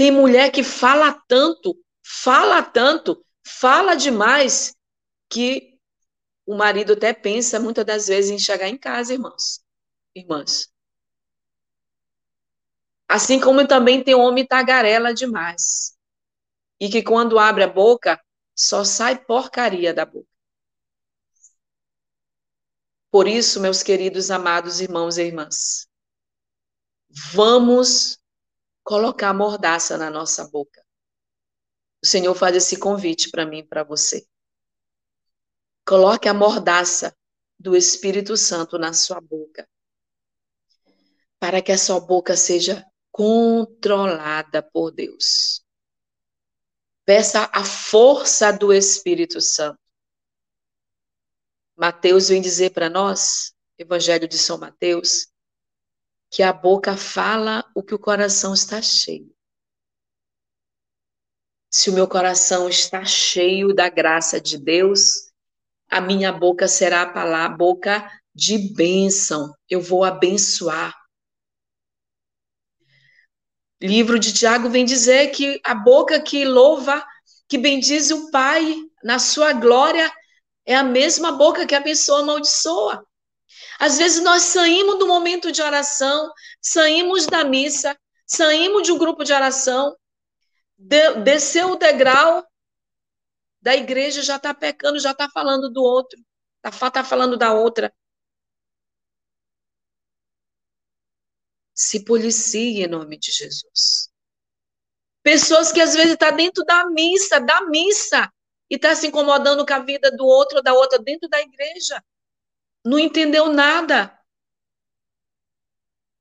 Tem 0.02 0.10
mulher 0.10 0.50
que 0.50 0.64
fala 0.64 1.12
tanto, 1.28 1.80
fala 2.04 2.60
tanto, 2.60 3.24
fala 3.46 3.94
demais, 3.94 4.74
que 5.30 5.78
o 6.44 6.56
marido 6.56 6.94
até 6.94 7.12
pensa 7.12 7.60
muitas 7.60 7.84
das 7.84 8.08
vezes 8.08 8.32
em 8.32 8.36
chegar 8.36 8.66
em 8.66 8.76
casa, 8.76 9.12
irmãos. 9.12 9.64
Irmãs. 10.12 10.68
Assim 13.06 13.38
como 13.38 13.64
também 13.64 14.02
tem 14.02 14.16
homem 14.16 14.44
tagarela 14.44 15.14
demais. 15.14 15.96
E 16.80 16.90
que 16.90 17.04
quando 17.04 17.38
abre 17.38 17.62
a 17.62 17.68
boca, 17.68 18.20
só 18.56 18.82
sai 18.82 19.24
porcaria 19.24 19.94
da 19.94 20.04
boca. 20.04 20.26
Por 23.08 23.28
isso, 23.28 23.60
meus 23.60 23.84
queridos 23.84 24.32
amados 24.32 24.80
irmãos 24.80 25.16
e 25.16 25.22
irmãs, 25.22 25.86
vamos 27.08 28.20
colocar 28.82 29.32
mordaça 29.32 29.96
na 29.96 30.10
nossa 30.10 30.48
boca. 30.48 30.84
O 32.02 32.06
Senhor 32.06 32.34
faz 32.34 32.56
esse 32.56 32.78
convite 32.78 33.30
para 33.30 33.46
mim 33.46 33.58
e 33.58 33.66
para 33.66 33.84
você. 33.84 34.26
Coloque 35.86 36.28
a 36.28 36.34
mordaça 36.34 37.16
do 37.58 37.76
Espírito 37.76 38.36
Santo 38.36 38.78
na 38.78 38.92
sua 38.92 39.20
boca, 39.20 39.68
para 41.38 41.62
que 41.62 41.70
a 41.70 41.78
sua 41.78 42.00
boca 42.00 42.36
seja 42.36 42.84
controlada 43.10 44.62
por 44.62 44.90
Deus. 44.90 45.64
Peça 47.04 47.50
a 47.52 47.64
força 47.64 48.52
do 48.52 48.72
Espírito 48.72 49.40
Santo. 49.40 49.78
Mateus 51.76 52.28
vem 52.28 52.40
dizer 52.40 52.70
para 52.70 52.88
nós, 52.88 53.54
Evangelho 53.76 54.28
de 54.28 54.38
São 54.38 54.58
Mateus, 54.58 55.31
que 56.32 56.42
a 56.42 56.50
boca 56.50 56.96
fala 56.96 57.62
o 57.74 57.82
que 57.82 57.94
o 57.94 57.98
coração 57.98 58.54
está 58.54 58.80
cheio. 58.80 59.30
Se 61.70 61.90
o 61.90 61.92
meu 61.92 62.08
coração 62.08 62.70
está 62.70 63.04
cheio 63.04 63.74
da 63.74 63.90
graça 63.90 64.40
de 64.40 64.56
Deus, 64.56 65.30
a 65.90 66.00
minha 66.00 66.32
boca 66.32 66.66
será 66.66 67.02
a 67.02 67.12
palavra, 67.12 67.54
boca 67.54 68.10
de 68.34 68.56
bênção. 68.74 69.54
Eu 69.68 69.82
vou 69.82 70.04
abençoar. 70.04 70.94
Livro 73.82 74.18
de 74.18 74.32
Tiago 74.32 74.70
vem 74.70 74.86
dizer 74.86 75.32
que 75.32 75.60
a 75.62 75.74
boca 75.74 76.18
que 76.18 76.46
louva, 76.46 77.04
que 77.46 77.58
bendiz 77.58 78.10
o 78.10 78.30
Pai 78.30 78.74
na 79.04 79.18
sua 79.18 79.52
glória, 79.52 80.10
é 80.64 80.74
a 80.74 80.84
mesma 80.84 81.32
boca 81.32 81.66
que 81.66 81.74
a 81.74 81.82
pessoa 81.82 82.20
amaldiçoa. 82.20 83.06
Às 83.78 83.98
vezes 83.98 84.22
nós 84.22 84.42
saímos 84.42 84.98
do 84.98 85.06
momento 85.06 85.50
de 85.52 85.62
oração, 85.62 86.32
saímos 86.60 87.26
da 87.26 87.44
missa, 87.44 87.98
saímos 88.26 88.82
de 88.82 88.92
um 88.92 88.98
grupo 88.98 89.24
de 89.24 89.32
oração, 89.32 89.96
de, 90.76 91.14
desceu 91.22 91.72
o 91.72 91.76
degrau, 91.76 92.46
da 93.60 93.76
igreja 93.76 94.22
já 94.22 94.36
está 94.36 94.52
pecando, 94.52 94.98
já 94.98 95.12
está 95.12 95.28
falando 95.30 95.70
do 95.70 95.82
outro, 95.82 96.18
está 96.64 96.90
tá 96.90 97.04
falando 97.04 97.36
da 97.36 97.54
outra. 97.54 97.94
Se 101.74 102.04
policie 102.04 102.82
em 102.82 102.88
nome 102.88 103.16
de 103.18 103.30
Jesus. 103.30 104.10
Pessoas 105.22 105.70
que 105.70 105.80
às 105.80 105.94
vezes 105.94 106.12
estão 106.12 106.30
tá 106.30 106.36
dentro 106.36 106.64
da 106.64 106.90
missa, 106.90 107.40
da 107.40 107.60
missa, 107.66 108.30
e 108.68 108.74
está 108.74 108.94
se 108.96 109.06
incomodando 109.06 109.64
com 109.64 109.74
a 109.74 109.78
vida 109.78 110.10
do 110.10 110.24
outro 110.24 110.56
ou 110.56 110.62
da 110.62 110.72
outra 110.72 110.98
dentro 110.98 111.28
da 111.28 111.40
igreja. 111.40 112.02
Não 112.84 112.98
entendeu 112.98 113.52
nada. 113.52 114.18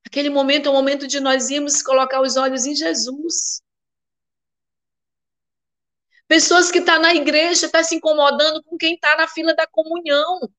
Aquele 0.06 0.30
momento 0.30 0.68
é 0.68 0.70
o 0.70 0.74
momento 0.74 1.08
de 1.08 1.20
nós 1.20 1.50
irmos 1.50 1.82
colocar 1.82 2.22
os 2.22 2.36
olhos 2.36 2.66
em 2.66 2.76
Jesus. 2.76 3.62
Pessoas 6.28 6.72
que 6.72 6.80
estão 6.80 6.96
tá 6.96 7.02
na 7.02 7.14
igreja, 7.14 7.66
estão 7.66 7.82
tá 7.82 7.84
se 7.84 7.96
incomodando 7.96 8.64
com 8.64 8.78
quem 8.78 8.96
está 8.96 9.18
na 9.18 9.28
fila 9.28 9.54
da 9.54 9.68
comunhão. 9.68 10.50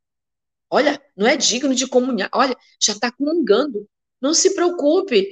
Olha, 0.70 1.02
não 1.16 1.26
é 1.26 1.36
digno 1.36 1.74
de 1.74 1.86
comunhar. 1.86 2.30
Olha, 2.32 2.56
já 2.80 2.92
está 2.94 3.12
comungando. 3.12 3.88
Não 4.20 4.32
se 4.32 4.54
preocupe. 4.54 5.28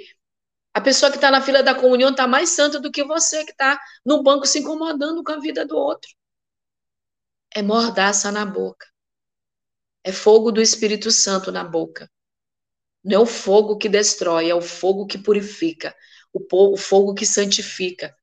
A 0.75 0.81
pessoa 0.81 1.11
que 1.11 1.17
está 1.17 1.31
na 1.31 1.41
fila 1.41 1.63
da 1.63 1.75
comunhão 1.75 2.11
está 2.11 2.27
mais 2.27 2.51
santa 2.51 2.79
do 2.79 2.91
que 2.91 3.03
você 3.05 3.45
que 3.45 3.53
está 3.53 3.81
no 4.05 4.23
banco 4.23 4.47
se 4.47 4.61
incomodando 4.61 5.25
com 5.25 5.33
a 5.33 5.41
vida 5.41 5.65
do 5.65 5.77
outro. 5.77 6.11
É 7.55 7.63
mordaça 7.63 8.31
na 8.31 8.45
boca. 8.45 8.90
É 10.03 10.13
fogo 10.13 10.51
do 10.51 10.61
Espírito 10.61 11.11
Santo 11.11 11.53
na 11.53 11.63
boca. 11.63 12.11
Não 13.05 13.17
é 13.17 13.19
o 13.19 13.27
fogo 13.27 13.77
que 13.79 13.89
destrói, 13.89 14.51
é 14.51 14.55
o 14.55 14.61
fogo 14.61 15.07
que 15.07 15.19
purifica, 15.19 15.95
o 16.33 16.77
fogo 16.77 17.15
que 17.15 17.27
santifica, 17.27 18.15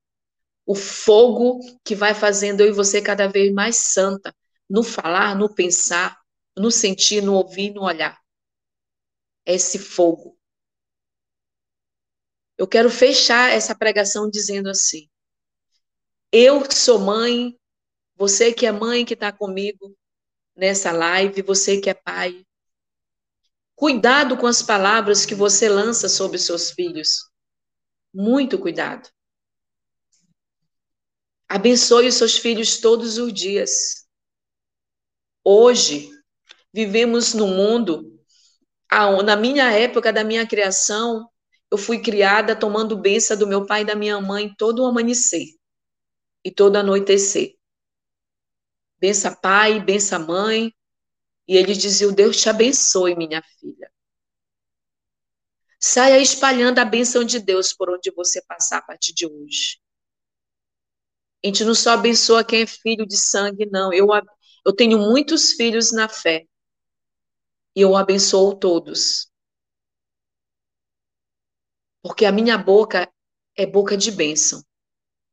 o 0.66 0.76
fogo 0.76 1.60
que 1.84 1.96
vai 1.96 2.14
fazendo 2.14 2.62
eu 2.62 2.68
e 2.68 2.72
você 2.72 3.02
cada 3.02 3.28
vez 3.28 3.52
mais 3.54 3.78
santa, 3.78 4.36
no 4.70 4.84
falar, 4.84 5.36
no 5.36 5.54
pensar, 5.54 6.20
no 6.56 6.70
sentir, 6.70 7.22
no 7.22 7.34
ouvir, 7.34 7.74
no 7.74 7.84
olhar. 7.84 8.20
É 9.46 9.56
esse 9.56 9.80
fogo. 9.80 10.38
Eu 12.58 12.68
quero 12.68 12.90
fechar 12.90 13.52
essa 13.52 13.76
pregação 13.76 14.30
dizendo 14.30 14.70
assim: 14.70 15.08
eu 16.32 16.70
sou 16.70 17.00
mãe, 17.00 17.58
você 18.16 18.54
que 18.54 18.66
é 18.66 18.72
mãe 18.72 19.06
que 19.06 19.14
está 19.14 19.32
comigo 19.32 19.96
nessa 20.58 20.92
live, 20.92 21.44
você 21.44 21.80
que 21.80 21.90
é 21.90 21.94
pai, 21.94 22.44
cuidado 23.76 24.36
com 24.36 24.48
as 24.48 24.64
palavras 24.64 25.26
que 25.26 25.36
você 25.36 25.70
lança 25.70 26.10
sobre 26.10 26.40
seus 26.40 26.72
filhos. 26.72 27.30
Muito 28.14 28.58
cuidado. 28.58 29.08
Abençoe 31.48 32.08
os 32.08 32.16
seus 32.16 32.38
filhos 32.38 32.80
todos 32.80 33.18
os 33.18 33.32
dias. 33.32 34.08
Hoje, 35.44 36.10
vivemos 36.74 37.34
num 37.34 37.56
mundo, 37.56 38.20
na 39.24 39.36
minha 39.36 39.72
época 39.72 40.12
da 40.12 40.24
minha 40.24 40.46
criação, 40.46 41.30
eu 41.72 41.78
fui 41.78 42.02
criada 42.02 42.56
tomando 42.56 42.98
benção 42.98 43.38
do 43.38 43.48
meu 43.48 43.66
pai 43.66 43.82
e 43.82 43.86
da 43.86 43.96
minha 43.96 44.20
mãe 44.20 44.54
todo 44.58 44.84
o 44.84 44.88
amanhecer 44.88 45.46
e 46.44 46.52
todo 46.52 46.78
anoitecer. 46.78 47.57
Bença 49.00 49.36
pai, 49.36 49.80
bença 49.80 50.18
mãe. 50.18 50.74
E 51.48 51.56
eles 51.56 51.78
diziam: 51.78 52.14
Deus 52.14 52.42
te 52.42 52.50
abençoe, 52.50 53.16
minha 53.16 53.42
filha. 53.60 53.92
Saia 55.80 56.20
espalhando 56.20 56.80
a 56.80 56.86
bênção 56.86 57.24
de 57.24 57.40
Deus 57.40 57.72
por 57.72 57.90
onde 57.90 58.12
você 58.12 58.42
passar 58.42 58.80
a 58.80 58.82
partir 58.82 59.14
de 59.14 59.26
hoje. 59.26 59.80
A 61.44 61.48
gente 61.48 61.64
não 61.64 61.76
só 61.76 61.92
abençoa 61.92 62.44
quem 62.44 62.64
é 62.64 62.68
filho 62.68 63.06
de 63.06 63.18
sangue, 63.18 63.68
não. 63.68 63.94
Eu, 63.94 64.08
eu 64.66 64.76
tenho 64.76 64.98
muitos 64.98 65.54
filhos 65.54 65.92
na 65.92 66.10
fé. 66.10 66.46
E 67.76 67.82
eu 67.82 67.96
abençoo 67.96 68.56
todos. 68.56 69.32
Porque 72.02 72.26
a 72.26 72.32
minha 72.32 72.58
boca 72.58 73.12
é 73.56 73.66
boca 73.66 73.96
de 73.96 74.12
bênção. 74.12 74.64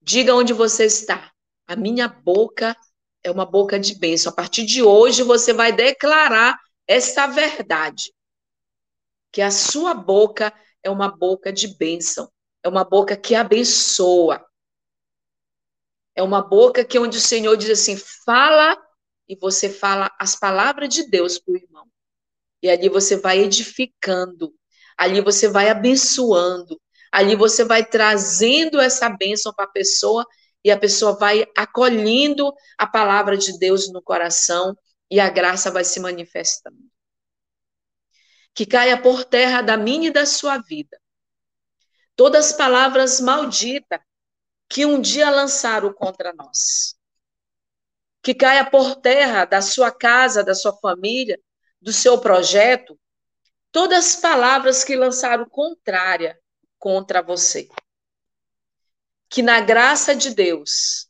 Diga 0.00 0.34
onde 0.34 0.52
você 0.52 0.84
está. 0.84 1.32
A 1.66 1.74
minha 1.74 2.06
boca 2.06 2.76
é 3.24 3.30
uma 3.30 3.46
boca 3.46 3.80
de 3.80 3.98
bênção. 3.98 4.30
A 4.30 4.34
partir 4.36 4.66
de 4.66 4.82
hoje 4.82 5.22
você 5.22 5.52
vai 5.52 5.72
declarar 5.72 6.56
essa 6.86 7.26
verdade. 7.26 8.12
Que 9.32 9.40
a 9.40 9.50
sua 9.50 9.94
boca 9.94 10.52
é 10.82 10.90
uma 10.90 11.08
boca 11.08 11.50
de 11.50 11.66
bênção. 11.76 12.30
É 12.62 12.68
uma 12.68 12.84
boca 12.84 13.16
que 13.16 13.34
abençoa. 13.34 14.46
É 16.14 16.22
uma 16.22 16.42
boca 16.42 16.84
que 16.84 16.98
onde 16.98 17.18
o 17.18 17.20
Senhor 17.20 17.56
diz 17.56 17.70
assim: 17.70 17.96
fala 18.24 18.80
e 19.26 19.34
você 19.36 19.68
fala 19.68 20.14
as 20.20 20.36
palavras 20.36 20.90
de 20.90 21.08
Deus 21.08 21.38
para 21.38 21.54
o 21.54 21.56
irmão. 21.56 21.86
E 22.62 22.70
ali 22.70 22.88
você 22.88 23.16
vai 23.16 23.40
edificando, 23.40 24.54
ali 24.96 25.20
você 25.20 25.48
vai 25.48 25.68
abençoando, 25.68 26.80
ali 27.10 27.34
você 27.34 27.64
vai 27.64 27.84
trazendo 27.84 28.80
essa 28.80 29.08
bênção 29.08 29.52
para 29.52 29.64
a 29.64 29.70
pessoa 29.70 30.24
e 30.64 30.70
a 30.70 30.78
pessoa 30.78 31.16
vai 31.16 31.46
acolhendo 31.56 32.52
a 32.78 32.86
palavra 32.86 33.36
de 33.36 33.58
Deus 33.58 33.92
no 33.92 34.02
coração 34.02 34.76
e 35.10 35.20
a 35.20 35.28
graça 35.28 35.70
vai 35.70 35.84
se 35.84 36.00
manifestando. 36.00 36.78
Que 38.54 38.64
caia 38.64 39.00
por 39.00 39.24
terra 39.24 39.60
da 39.60 39.76
minha 39.76 40.08
e 40.08 40.12
da 40.12 40.24
sua 40.24 40.58
vida 40.58 40.98
todas 42.16 42.46
as 42.46 42.52
palavras 42.52 43.20
malditas 43.20 44.00
que 44.68 44.86
um 44.86 45.00
dia 45.00 45.30
lançaram 45.30 45.92
contra 45.92 46.32
nós. 46.32 46.94
Que 48.22 48.34
caia 48.34 48.68
por 48.68 48.96
terra 48.96 49.44
da 49.44 49.60
sua 49.60 49.92
casa, 49.92 50.42
da 50.42 50.54
sua 50.54 50.74
família, 50.78 51.38
do 51.80 51.92
seu 51.92 52.18
projeto, 52.18 52.98
todas 53.70 54.06
as 54.06 54.16
palavras 54.16 54.82
que 54.82 54.96
lançaram 54.96 55.46
contrária 55.48 56.38
contra 56.78 57.22
você 57.22 57.68
que 59.28 59.42
na 59.42 59.60
graça 59.60 60.14
de 60.14 60.34
Deus 60.34 61.08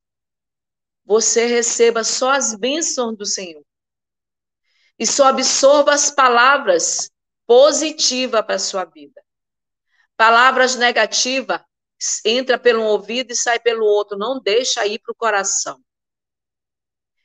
você 1.05 1.47
receba 1.47 2.03
só 2.03 2.31
as 2.31 2.55
bênçãos 2.55 3.17
do 3.17 3.27
Senhor 3.27 3.65
e 4.99 5.07
só 5.07 5.27
absorva 5.27 5.93
as 5.93 6.11
palavras 6.11 7.11
positivas 7.47 8.43
para 8.43 8.55
a 8.55 8.59
sua 8.59 8.85
vida. 8.85 9.23
Palavras 10.17 10.77
negativas 10.77 11.61
entra 12.25 12.59
pelo 12.59 12.85
ouvido 12.85 13.33
e 13.33 13.37
sai 13.37 13.59
pelo 13.59 13.85
outro, 13.85 14.17
não 14.17 14.41
deixa 14.41 14.87
ir 14.87 14.99
para 15.01 15.13
o 15.13 15.17
coração. 15.17 15.83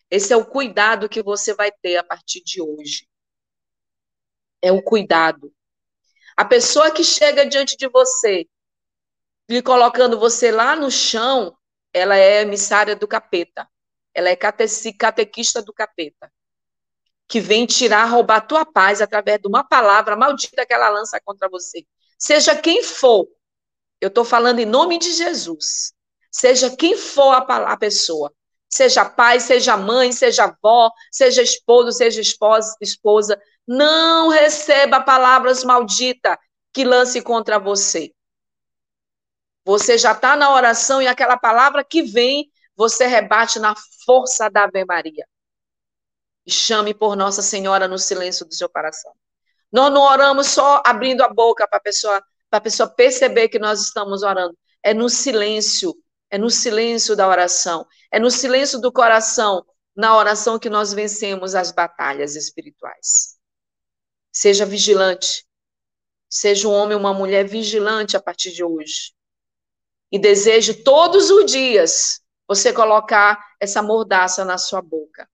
Esse 0.10 0.34
é 0.34 0.38
o 0.38 0.45
cuidado 0.45 1.08
que 1.08 1.21
você 1.21 1.54
vai 1.54 1.71
ter 1.71 1.97
a 1.97 2.04
partir 2.04 2.41
de 2.41 2.62
hoje. 2.62 3.08
É 4.62 4.71
o 4.71 4.82
cuidado. 4.82 5.54
A 6.36 6.43
pessoa 6.43 6.91
que 6.91 7.04
chega 7.04 7.45
diante 7.45 7.78
de 7.78 7.88
você 7.88 8.47
lhe 9.50 9.62
colocando 9.64 10.20
você 10.20 10.52
lá 10.52 10.76
no 10.76 10.92
chão, 10.92 11.58
ela 11.92 12.16
é 12.16 12.42
emissária 12.42 12.96
do 12.96 13.08
capeta. 13.08 13.68
Ela 14.14 14.30
é 14.30 14.36
catequista 14.36 15.62
do 15.62 15.74
capeta. 15.74 16.32
Que 17.28 17.40
vem 17.40 17.66
tirar, 17.66 18.06
roubar 18.06 18.42
tua 18.42 18.66
paz 18.66 19.02
através 19.02 19.40
de 19.40 19.48
uma 19.48 19.64
palavra 19.64 20.16
maldita 20.16 20.66
que 20.66 20.74
ela 20.74 20.90
lança 20.90 21.20
contra 21.20 21.50
você. 21.50 21.86
Seja 22.18 22.56
quem 22.56 22.84
for, 22.84 23.28
eu 24.00 24.08
estou 24.08 24.24
falando 24.24 24.60
em 24.60 24.66
nome 24.66 24.98
de 25.00 25.14
Jesus. 25.14 25.94
Seja 26.32 26.76
quem 26.76 26.96
for 26.96 27.34
a, 27.34 27.74
a 27.74 27.78
pessoa. 27.78 28.32
Seja 28.70 29.04
pai, 29.04 29.40
seja 29.40 29.76
mãe, 29.76 30.12
seja 30.12 30.44
avó, 30.44 30.92
seja 31.12 31.42
esposo, 31.42 31.92
seja 31.92 32.22
esposa, 32.22 32.76
esposa. 32.82 33.42
Não 33.68 34.30
receba 34.30 35.02
palavras 35.02 35.64
malditas 35.64 36.38
que 36.72 36.84
lance 36.84 37.22
contra 37.22 37.58
você. 37.58 38.12
Você 39.69 39.99
já 39.99 40.13
está 40.13 40.36
na 40.36 40.51
oração 40.51 40.99
e 40.99 41.05
aquela 41.05 41.38
palavra 41.38 41.84
que 41.84 42.01
vem, 42.01 42.51
você 42.75 43.05
rebate 43.05 43.60
na 43.60 43.75
força 44.03 44.49
da 44.49 44.63
Ave 44.63 44.84
Maria. 44.84 45.27
E 46.43 46.51
chame 46.51 46.91
por 46.91 47.15
Nossa 47.15 47.43
Senhora 47.43 47.88
no 47.88 47.99
silêncio 47.99 48.47
do 48.47 48.55
seu 48.55 48.67
coração. 48.67 49.13
Nós 49.71 49.93
não 49.93 50.01
oramos 50.01 50.47
só 50.47 50.82
abrindo 50.84 51.21
a 51.21 51.32
boca 51.32 51.67
para 51.67 51.77
a 51.77 51.82
pessoa, 51.82 52.19
pessoa 52.63 52.89
perceber 52.89 53.47
que 53.47 53.60
nós 53.60 53.79
estamos 53.79 54.23
orando. 54.23 54.58
É 54.82 54.91
no 54.91 55.08
silêncio, 55.08 55.95
é 56.32 56.38
no 56.39 56.49
silêncio 56.49 57.15
da 57.15 57.27
oração, 57.27 57.86
é 58.12 58.17
no 58.19 58.32
silêncio 58.32 58.82
do 58.82 58.91
coração, 58.91 59.63
na 59.95 60.17
oração 60.17 60.58
que 60.58 60.67
nós 60.67 60.93
vencemos 60.93 61.53
as 61.53 61.71
batalhas 61.71 62.36
espirituais. 62.36 63.38
Seja 64.32 64.65
vigilante. 64.65 65.45
Seja 66.27 66.67
um 66.67 66.71
homem 66.71 66.95
ou 66.95 66.99
uma 66.99 67.13
mulher 67.13 67.47
vigilante 67.47 68.17
a 68.17 68.19
partir 68.19 68.51
de 68.51 68.63
hoje 68.63 69.18
e 70.12 70.17
deseje 70.17 70.74
todos 70.74 71.30
os 71.30 71.45
dias 71.52 72.22
você 72.48 72.74
colocar 72.74 73.54
essa 73.60 73.82
mordaça 73.82 74.43
na 74.43 74.58
sua 74.58 74.82
boca. 74.82 75.30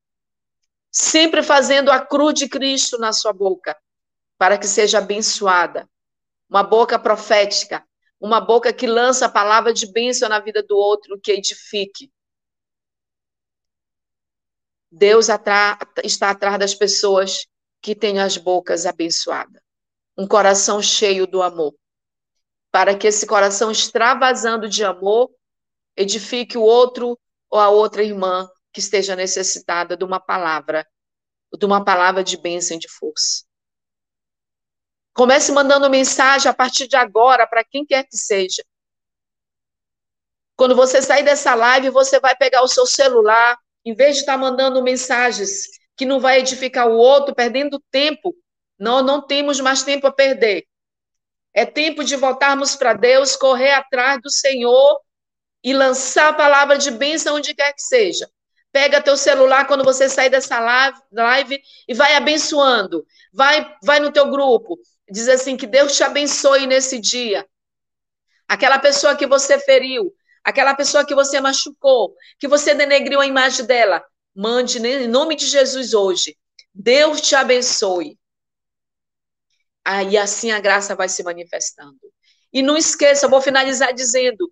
Sempre 0.92 1.42
fazendo 1.42 1.92
a 1.92 2.06
cruz 2.06 2.34
de 2.34 2.50
Cristo 2.50 2.98
na 2.98 3.14
sua 3.14 3.32
boca, 3.32 3.78
para 4.38 4.58
que 4.58 4.68
seja 4.68 4.98
abençoada. 4.98 5.90
Uma 6.50 6.64
boca 6.64 7.00
profética, 7.00 7.86
uma 8.20 8.42
boca 8.42 8.74
que 8.74 8.86
lança 8.86 9.26
a 9.26 9.30
palavra 9.30 9.74
de 9.74 9.92
bênção 9.92 10.28
na 10.28 10.40
vida 10.40 10.62
do 10.62 10.76
outro, 10.76 11.20
que 11.20 11.32
edifique. 11.32 12.12
Deus 14.92 15.30
está 15.30 15.78
atrás 16.30 16.60
das 16.60 16.74
pessoas 16.74 17.48
que 17.82 17.96
têm 17.96 18.20
as 18.20 18.38
bocas 18.38 18.86
abençoadas. 18.86 19.62
Um 20.18 20.28
coração 20.28 20.82
cheio 20.82 21.28
do 21.28 21.42
amor 21.42 21.74
para 22.76 22.94
que 22.94 23.08
esse 23.08 23.26
coração 23.26 23.72
extravasando 23.72 24.68
de 24.68 24.84
amor 24.84 25.32
edifique 25.96 26.58
o 26.58 26.62
outro 26.62 27.18
ou 27.50 27.58
a 27.58 27.70
outra 27.70 28.04
irmã 28.04 28.50
que 28.74 28.82
esteja 28.82 29.16
necessitada 29.16 29.96
de 29.96 30.04
uma 30.04 30.20
palavra, 30.20 30.86
de 31.58 31.66
uma 31.66 31.86
palavra 31.86 32.22
de 32.22 32.36
bênção 32.36 32.76
e 32.76 32.80
de 32.82 32.90
força. 32.90 33.46
Comece 35.14 35.54
mandando 35.54 35.90
mensagem 35.90 36.52
a 36.52 36.54
partir 36.54 36.86
de 36.90 36.98
agora 36.98 37.48
para 37.48 37.64
quem 37.64 37.86
quer 37.86 38.04
que 38.04 38.18
seja. 38.18 38.62
Quando 40.58 40.76
você 40.76 41.02
sair 41.02 41.24
dessa 41.24 41.56
live, 41.56 41.92
você 41.92 42.20
vai 42.20 42.36
pegar 42.36 42.62
o 42.62 42.68
seu 42.68 42.86
celular, 42.86 43.58
em 43.86 43.96
vez 43.96 44.16
de 44.16 44.20
estar 44.24 44.38
mandando 44.38 44.84
mensagens 44.84 45.62
que 45.96 46.06
não 46.06 46.20
vai 46.20 46.40
edificar 46.40 46.90
o 46.90 46.98
outro, 46.98 47.34
perdendo 47.34 47.82
tempo, 47.90 48.36
não, 48.78 49.02
não 49.02 49.26
temos 49.26 49.62
mais 49.62 49.82
tempo 49.82 50.08
a 50.08 50.12
perder. 50.12 50.68
É 51.56 51.66
tempo 51.66 52.04
de 52.04 52.18
voltarmos 52.18 52.76
para 52.76 52.94
Deus, 52.94 53.38
correr 53.38 53.72
atrás 53.72 54.20
do 54.22 54.30
Senhor 54.30 55.00
e 55.64 55.74
lançar 55.74 56.28
a 56.28 56.34
palavra 56.34 56.78
de 56.78 56.92
bênção 56.92 57.38
onde 57.38 57.56
quer 57.56 57.72
que 57.72 57.82
seja. 57.82 58.30
Pega 58.74 59.02
teu 59.02 59.16
celular 59.16 59.66
quando 59.66 59.82
você 59.82 60.10
sair 60.10 60.30
dessa 60.30 60.60
live 60.60 61.62
e 61.88 61.94
vai 61.94 62.14
abençoando. 62.14 63.06
Vai, 63.34 63.74
vai 63.82 64.02
no 64.02 64.12
teu 64.12 64.30
grupo. 64.30 64.78
Diz 65.10 65.30
assim: 65.30 65.56
que 65.56 65.66
Deus 65.66 65.96
te 65.96 66.04
abençoe 66.04 66.68
nesse 66.68 67.00
dia. 67.00 67.48
Aquela 68.50 68.78
pessoa 68.78 69.16
que 69.16 69.26
você 69.26 69.58
feriu, 69.58 70.14
aquela 70.44 70.76
pessoa 70.76 71.06
que 71.06 71.16
você 71.16 71.40
machucou, 71.40 72.14
que 72.38 72.50
você 72.50 72.76
denegriu 72.76 73.22
a 73.22 73.26
imagem 73.26 73.66
dela, 73.66 74.04
mande 74.36 74.86
em 74.86 75.08
nome 75.08 75.38
de 75.38 75.48
Jesus 75.48 75.94
hoje. 75.94 76.36
Deus 76.74 77.22
te 77.22 77.34
abençoe. 77.34 78.20
Aí 79.86 80.18
assim 80.18 80.52
a 80.52 80.60
graça 80.60 80.96
vai 80.96 81.08
se 81.08 81.24
manifestando. 81.24 82.00
E 82.52 82.64
não 82.64 82.76
esqueça, 82.76 83.28
vou 83.28 83.40
finalizar 83.40 83.94
dizendo: 83.94 84.52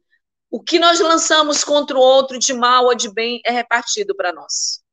o 0.52 0.62
que 0.62 0.78
nós 0.78 1.00
lançamos 1.00 1.64
contra 1.64 1.98
o 1.98 2.02
outro 2.02 2.38
de 2.38 2.54
mal 2.54 2.86
ou 2.86 2.94
de 2.94 3.12
bem 3.12 3.42
é 3.44 3.52
repartido 3.52 4.16
para 4.16 4.32
nós. 4.32 4.84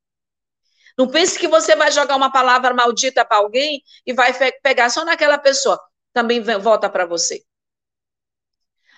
Não 0.96 1.06
pense 1.06 1.38
que 1.38 1.46
você 1.46 1.76
vai 1.76 1.92
jogar 1.92 2.16
uma 2.16 2.32
palavra 2.32 2.72
maldita 2.74 3.24
para 3.24 3.38
alguém 3.38 3.82
e 4.06 4.12
vai 4.12 4.32
pegar 4.62 4.90
só 4.90 5.04
naquela 5.04 5.38
pessoa. 5.38 5.78
Também 6.12 6.40
volta 6.40 6.88
para 6.88 7.06
você. 7.06 7.42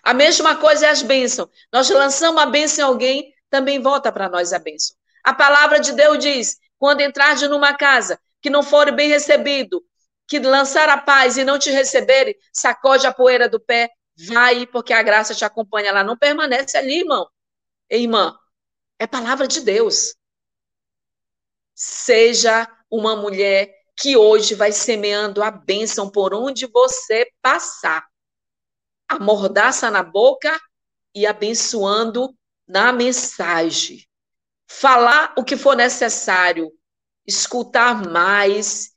A 0.02 0.14
mesma 0.14 0.56
coisa 0.56 0.86
é 0.86 0.90
as 0.90 1.02
bênçãos. 1.02 1.48
Nós 1.72 1.88
lançamos 1.90 2.42
a 2.42 2.46
bênção 2.46 2.84
em 2.84 2.88
alguém, 2.88 3.34
também 3.50 3.80
volta 3.80 4.10
para 4.10 4.28
nós 4.28 4.52
a 4.52 4.58
bênção. 4.58 4.96
A 5.22 5.32
palavra 5.32 5.78
de 5.78 5.92
Deus 5.92 6.18
diz: 6.18 6.56
quando 6.78 7.00
entrar 7.00 7.36
numa 7.48 7.74
casa 7.74 8.20
que 8.40 8.50
não 8.50 8.62
for 8.62 8.90
bem 8.92 9.08
recebido, 9.08 9.84
que 10.40 10.46
lançar 10.46 10.88
a 10.88 10.98
paz 10.98 11.36
e 11.36 11.44
não 11.44 11.58
te 11.58 11.70
receberem, 11.70 12.34
sacode 12.52 13.06
a 13.06 13.12
poeira 13.12 13.48
do 13.48 13.60
pé, 13.60 13.90
Vai, 14.28 14.66
porque 14.66 14.92
a 14.92 15.02
graça 15.02 15.34
te 15.34 15.44
acompanha. 15.44 15.88
Ela 15.88 16.04
não 16.04 16.16
permanece 16.16 16.76
ali, 16.76 17.00
irmão. 17.00 17.28
Irmã, 17.90 18.38
é 18.98 19.06
palavra 19.06 19.48
de 19.48 19.60
Deus. 19.60 20.14
Seja 21.74 22.68
uma 22.90 23.16
mulher 23.16 23.74
que 23.96 24.16
hoje 24.16 24.54
vai 24.54 24.72
semeando 24.72 25.42
a 25.42 25.50
bênção 25.50 26.10
por 26.10 26.34
onde 26.34 26.66
você 26.66 27.26
passar. 27.40 28.06
A 29.08 29.18
mordaça 29.18 29.90
na 29.90 30.02
boca 30.02 30.58
e 31.14 31.26
abençoando 31.26 32.34
na 32.66 32.92
mensagem. 32.92 34.06
Falar 34.66 35.34
o 35.36 35.44
que 35.44 35.56
for 35.56 35.76
necessário, 35.76 36.70
escutar 37.26 38.08
mais 38.08 38.91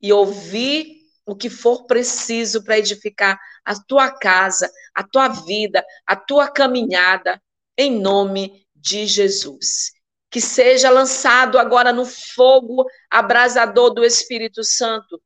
e 0.00 0.12
ouvir 0.12 0.98
o 1.26 1.36
que 1.36 1.50
for 1.50 1.84
preciso 1.86 2.64
para 2.64 2.78
edificar 2.78 3.38
a 3.64 3.74
tua 3.74 4.10
casa, 4.10 4.70
a 4.94 5.02
tua 5.02 5.28
vida, 5.28 5.84
a 6.06 6.16
tua 6.16 6.48
caminhada, 6.48 7.40
em 7.76 8.00
nome 8.00 8.66
de 8.74 9.06
Jesus. 9.06 9.92
Que 10.30 10.40
seja 10.40 10.90
lançado 10.90 11.58
agora 11.58 11.92
no 11.92 12.06
fogo 12.06 12.86
abrasador 13.10 13.90
do 13.90 14.04
Espírito 14.04 14.64
Santo. 14.64 15.20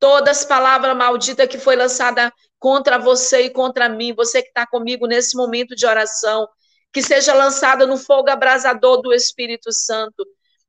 Todas 0.00 0.40
as 0.40 0.44
palavras 0.44 0.96
malditas 0.96 1.48
que 1.48 1.58
foi 1.58 1.76
lançada 1.76 2.32
contra 2.58 2.98
você 2.98 3.42
e 3.42 3.50
contra 3.50 3.88
mim, 3.88 4.12
você 4.12 4.42
que 4.42 4.48
está 4.48 4.66
comigo 4.66 5.06
nesse 5.06 5.36
momento 5.36 5.76
de 5.76 5.86
oração, 5.86 6.48
que 6.92 7.02
seja 7.02 7.34
lançada 7.34 7.86
no 7.86 7.96
fogo 7.96 8.30
abrasador 8.30 9.02
do 9.02 9.12
Espírito 9.12 9.72
Santo, 9.72 10.24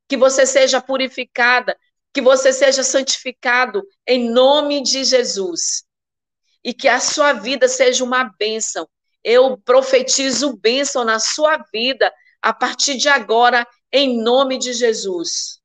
que 0.07 0.17
você 0.17 0.45
seja 0.45 0.81
purificada, 0.81 1.77
que 2.15 2.21
você 2.21 2.53
seja 2.53 2.81
santificado 2.81 3.85
em 4.07 4.29
nome 4.29 4.81
de 4.81 5.03
Jesus. 5.03 5.83
E 6.63 6.73
que 6.73 6.87
a 6.87 7.01
sua 7.01 7.33
vida 7.33 7.67
seja 7.67 8.05
uma 8.05 8.33
bênção. 8.39 8.87
Eu 9.21 9.57
profetizo 9.57 10.55
bênção 10.55 11.03
na 11.03 11.19
sua 11.19 11.57
vida 11.73 12.09
a 12.41 12.53
partir 12.53 12.95
de 12.95 13.09
agora, 13.09 13.67
em 13.91 14.23
nome 14.23 14.57
de 14.57 14.71
Jesus. 14.71 15.59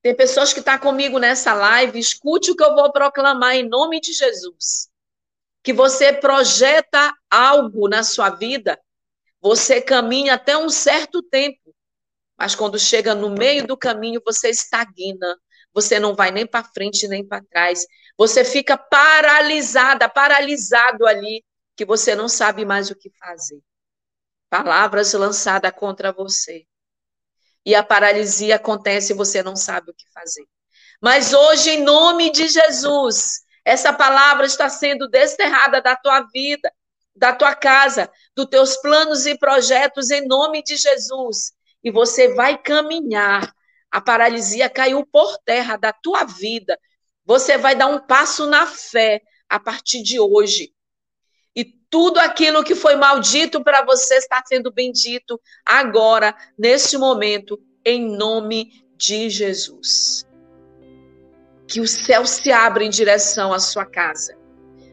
Tem 0.00 0.16
pessoas 0.16 0.54
que 0.54 0.60
estão 0.60 0.78
tá 0.78 0.80
comigo 0.80 1.18
nessa 1.18 1.52
live, 1.52 1.98
escute 1.98 2.52
o 2.52 2.56
que 2.56 2.64
eu 2.64 2.74
vou 2.74 2.90
proclamar 2.90 3.56
em 3.56 3.68
nome 3.68 4.00
de 4.00 4.14
Jesus. 4.14 4.88
Que 5.62 5.74
você 5.74 6.14
projeta 6.14 7.12
algo 7.30 7.90
na 7.90 8.02
sua 8.02 8.30
vida, 8.30 8.80
você 9.38 9.82
caminha 9.82 10.36
até 10.36 10.56
um 10.56 10.70
certo 10.70 11.22
tempo, 11.22 11.74
mas 12.40 12.54
quando 12.54 12.78
chega 12.78 13.14
no 13.14 13.28
meio 13.28 13.66
do 13.66 13.76
caminho, 13.76 14.22
você 14.24 14.48
estagna. 14.48 15.38
Você 15.74 16.00
não 16.00 16.14
vai 16.14 16.30
nem 16.30 16.46
para 16.46 16.64
frente 16.64 17.06
nem 17.06 17.22
para 17.22 17.44
trás. 17.44 17.84
Você 18.16 18.46
fica 18.46 18.78
paralisada, 18.78 20.08
paralisado 20.08 21.06
ali, 21.06 21.44
que 21.76 21.84
você 21.84 22.14
não 22.14 22.30
sabe 22.30 22.64
mais 22.64 22.90
o 22.90 22.96
que 22.96 23.10
fazer. 23.10 23.60
Palavras 24.48 25.12
lançadas 25.12 25.70
contra 25.72 26.14
você. 26.14 26.64
E 27.62 27.74
a 27.74 27.82
paralisia 27.82 28.56
acontece 28.56 29.12
e 29.12 29.16
você 29.16 29.42
não 29.42 29.54
sabe 29.54 29.90
o 29.90 29.94
que 29.94 30.10
fazer. 30.10 30.46
Mas 30.98 31.34
hoje, 31.34 31.72
em 31.72 31.84
nome 31.84 32.32
de 32.32 32.48
Jesus, 32.48 33.42
essa 33.66 33.92
palavra 33.92 34.46
está 34.46 34.70
sendo 34.70 35.10
desterrada 35.10 35.82
da 35.82 35.94
tua 35.94 36.22
vida, 36.32 36.72
da 37.14 37.34
tua 37.34 37.54
casa, 37.54 38.10
dos 38.34 38.46
teus 38.46 38.78
planos 38.78 39.26
e 39.26 39.36
projetos, 39.36 40.10
em 40.10 40.26
nome 40.26 40.62
de 40.62 40.76
Jesus 40.76 41.52
e 41.82 41.90
você 41.90 42.34
vai 42.34 42.58
caminhar. 42.58 43.54
A 43.90 44.00
paralisia 44.00 44.68
caiu 44.68 45.04
por 45.04 45.38
terra 45.38 45.76
da 45.76 45.92
tua 45.92 46.24
vida. 46.24 46.78
Você 47.24 47.58
vai 47.58 47.74
dar 47.74 47.88
um 47.88 47.98
passo 47.98 48.46
na 48.46 48.66
fé 48.66 49.20
a 49.48 49.58
partir 49.58 50.02
de 50.02 50.20
hoje. 50.20 50.72
E 51.54 51.64
tudo 51.64 52.18
aquilo 52.18 52.62
que 52.62 52.74
foi 52.74 52.94
maldito 52.94 53.62
para 53.64 53.84
você 53.84 54.16
está 54.16 54.42
sendo 54.46 54.72
bendito 54.72 55.40
agora, 55.66 56.36
neste 56.56 56.96
momento, 56.96 57.58
em 57.84 58.16
nome 58.16 58.84
de 58.96 59.28
Jesus. 59.28 60.24
Que 61.66 61.80
o 61.80 61.86
céu 61.86 62.24
se 62.26 62.52
abra 62.52 62.84
em 62.84 62.90
direção 62.90 63.52
à 63.52 63.58
sua 63.58 63.84
casa. 63.84 64.38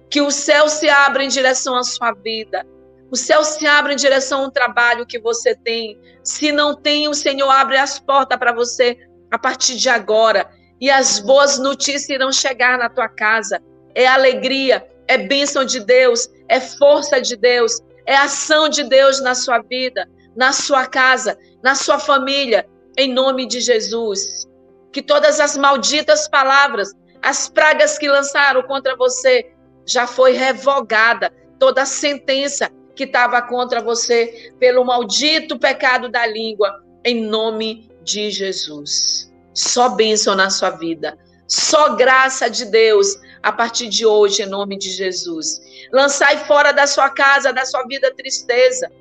Que 0.09 0.21
o 0.21 0.31
céu 0.31 0.69
se 0.69 0.89
abra 0.89 1.23
em 1.23 1.27
direção 1.27 1.75
à 1.75 1.83
sua 1.83 2.13
vida 2.13 2.65
o 3.11 3.15
céu 3.15 3.43
se 3.43 3.65
abre 3.65 3.93
em 3.93 3.97
direção 3.97 4.43
ao 4.43 4.51
trabalho 4.51 5.05
que 5.05 5.19
você 5.19 5.55
tem. 5.55 5.99
Se 6.23 6.51
não 6.51 6.75
tem, 6.75 7.07
o 7.07 7.13
Senhor 7.13 7.49
abre 7.49 7.77
as 7.77 7.99
portas 7.99 8.37
para 8.37 8.53
você 8.53 8.97
a 9.31 9.39
partir 9.39 9.77
de 9.77 9.89
agora. 9.89 10.49
E 10.79 10.89
as 10.89 11.19
boas 11.19 11.57
notícias 11.57 12.09
irão 12.09 12.31
chegar 12.31 12.77
na 12.77 12.89
tua 12.89 13.07
casa. 13.07 13.61
É 13.95 14.05
alegria, 14.05 14.85
é 15.07 15.17
bênção 15.17 15.63
de 15.63 15.79
Deus, 15.79 16.29
é 16.49 16.59
força 16.59 17.21
de 17.21 17.35
Deus, 17.35 17.79
é 18.05 18.15
ação 18.15 18.67
de 18.67 18.83
Deus 18.83 19.21
na 19.21 19.33
sua 19.33 19.59
vida, 19.59 20.07
na 20.35 20.51
sua 20.51 20.85
casa, 20.85 21.37
na 21.63 21.75
sua 21.75 21.97
família, 21.97 22.67
em 22.97 23.11
nome 23.13 23.47
de 23.47 23.61
Jesus. 23.61 24.45
Que 24.91 25.01
todas 25.01 25.39
as 25.39 25.55
malditas 25.55 26.27
palavras, 26.27 26.93
as 27.21 27.47
pragas 27.47 27.97
que 27.97 28.09
lançaram 28.09 28.61
contra 28.63 28.97
você, 28.97 29.49
já 29.85 30.05
foi 30.05 30.33
revogada. 30.33 31.31
Toda 31.57 31.85
sentença 31.85 32.69
que 32.97 33.03
estava 33.03 33.41
contra 33.41 33.79
você 33.79 34.51
pelo 34.59 34.83
maldito 34.83 35.57
pecado 35.57 36.09
da 36.09 36.25
língua, 36.25 36.83
em 37.05 37.21
nome 37.21 37.89
de 38.03 38.31
Jesus. 38.31 39.31
Só 39.53 39.89
bênção 39.89 40.35
na 40.35 40.49
sua 40.49 40.71
vida. 40.71 41.17
Só 41.47 41.95
graça 41.95 42.49
de 42.49 42.65
Deus 42.65 43.15
a 43.41 43.51
partir 43.51 43.87
de 43.87 44.05
hoje, 44.05 44.43
em 44.43 44.47
nome 44.47 44.77
de 44.77 44.89
Jesus. 44.89 45.61
Lançai 45.93 46.45
fora 46.45 46.73
da 46.73 46.85
sua 46.85 47.09
casa, 47.09 47.53
da 47.53 47.65
sua 47.65 47.83
vida, 47.83 48.13
tristeza. 48.13 48.91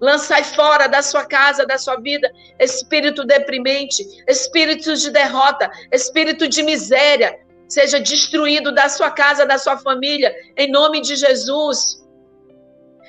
Lançai 0.00 0.44
fora 0.44 0.86
da 0.86 1.00
sua 1.00 1.24
casa, 1.24 1.64
da 1.64 1.78
sua 1.78 1.96
vida, 1.96 2.30
espírito 2.60 3.24
deprimente, 3.24 4.04
espírito 4.28 4.94
de 4.96 5.10
derrota, 5.10 5.70
espírito 5.90 6.46
de 6.46 6.62
miséria. 6.62 7.38
Seja 7.66 7.98
destruído 7.98 8.74
da 8.74 8.90
sua 8.90 9.10
casa, 9.10 9.46
da 9.46 9.56
sua 9.56 9.78
família, 9.78 10.34
em 10.56 10.70
nome 10.70 11.00
de 11.00 11.16
Jesus 11.16 12.03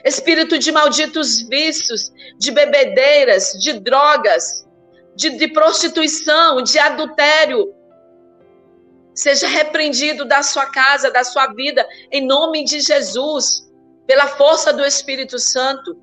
espírito 0.06 0.60
de 0.60 0.72
malditos 0.72 1.42
vícios, 1.42 2.14
de 2.38 2.52
bebedeiras, 2.52 3.54
de 3.54 3.74
drogas, 3.80 4.66
de, 5.16 5.32
de 5.32 5.48
prostituição, 5.48 6.62
de 6.62 6.78
adultério. 6.78 7.74
Seja 9.16 9.48
repreendido 9.48 10.24
da 10.24 10.44
sua 10.44 10.68
casa, 10.68 11.10
da 11.10 11.24
sua 11.24 11.48
vida, 11.48 11.88
em 12.12 12.26
nome 12.26 12.64
de 12.64 12.80
Jesus, 12.82 13.68
pela 14.06 14.28
força 14.28 14.72
do 14.72 14.86
Espírito 14.86 15.40
Santo. 15.40 16.00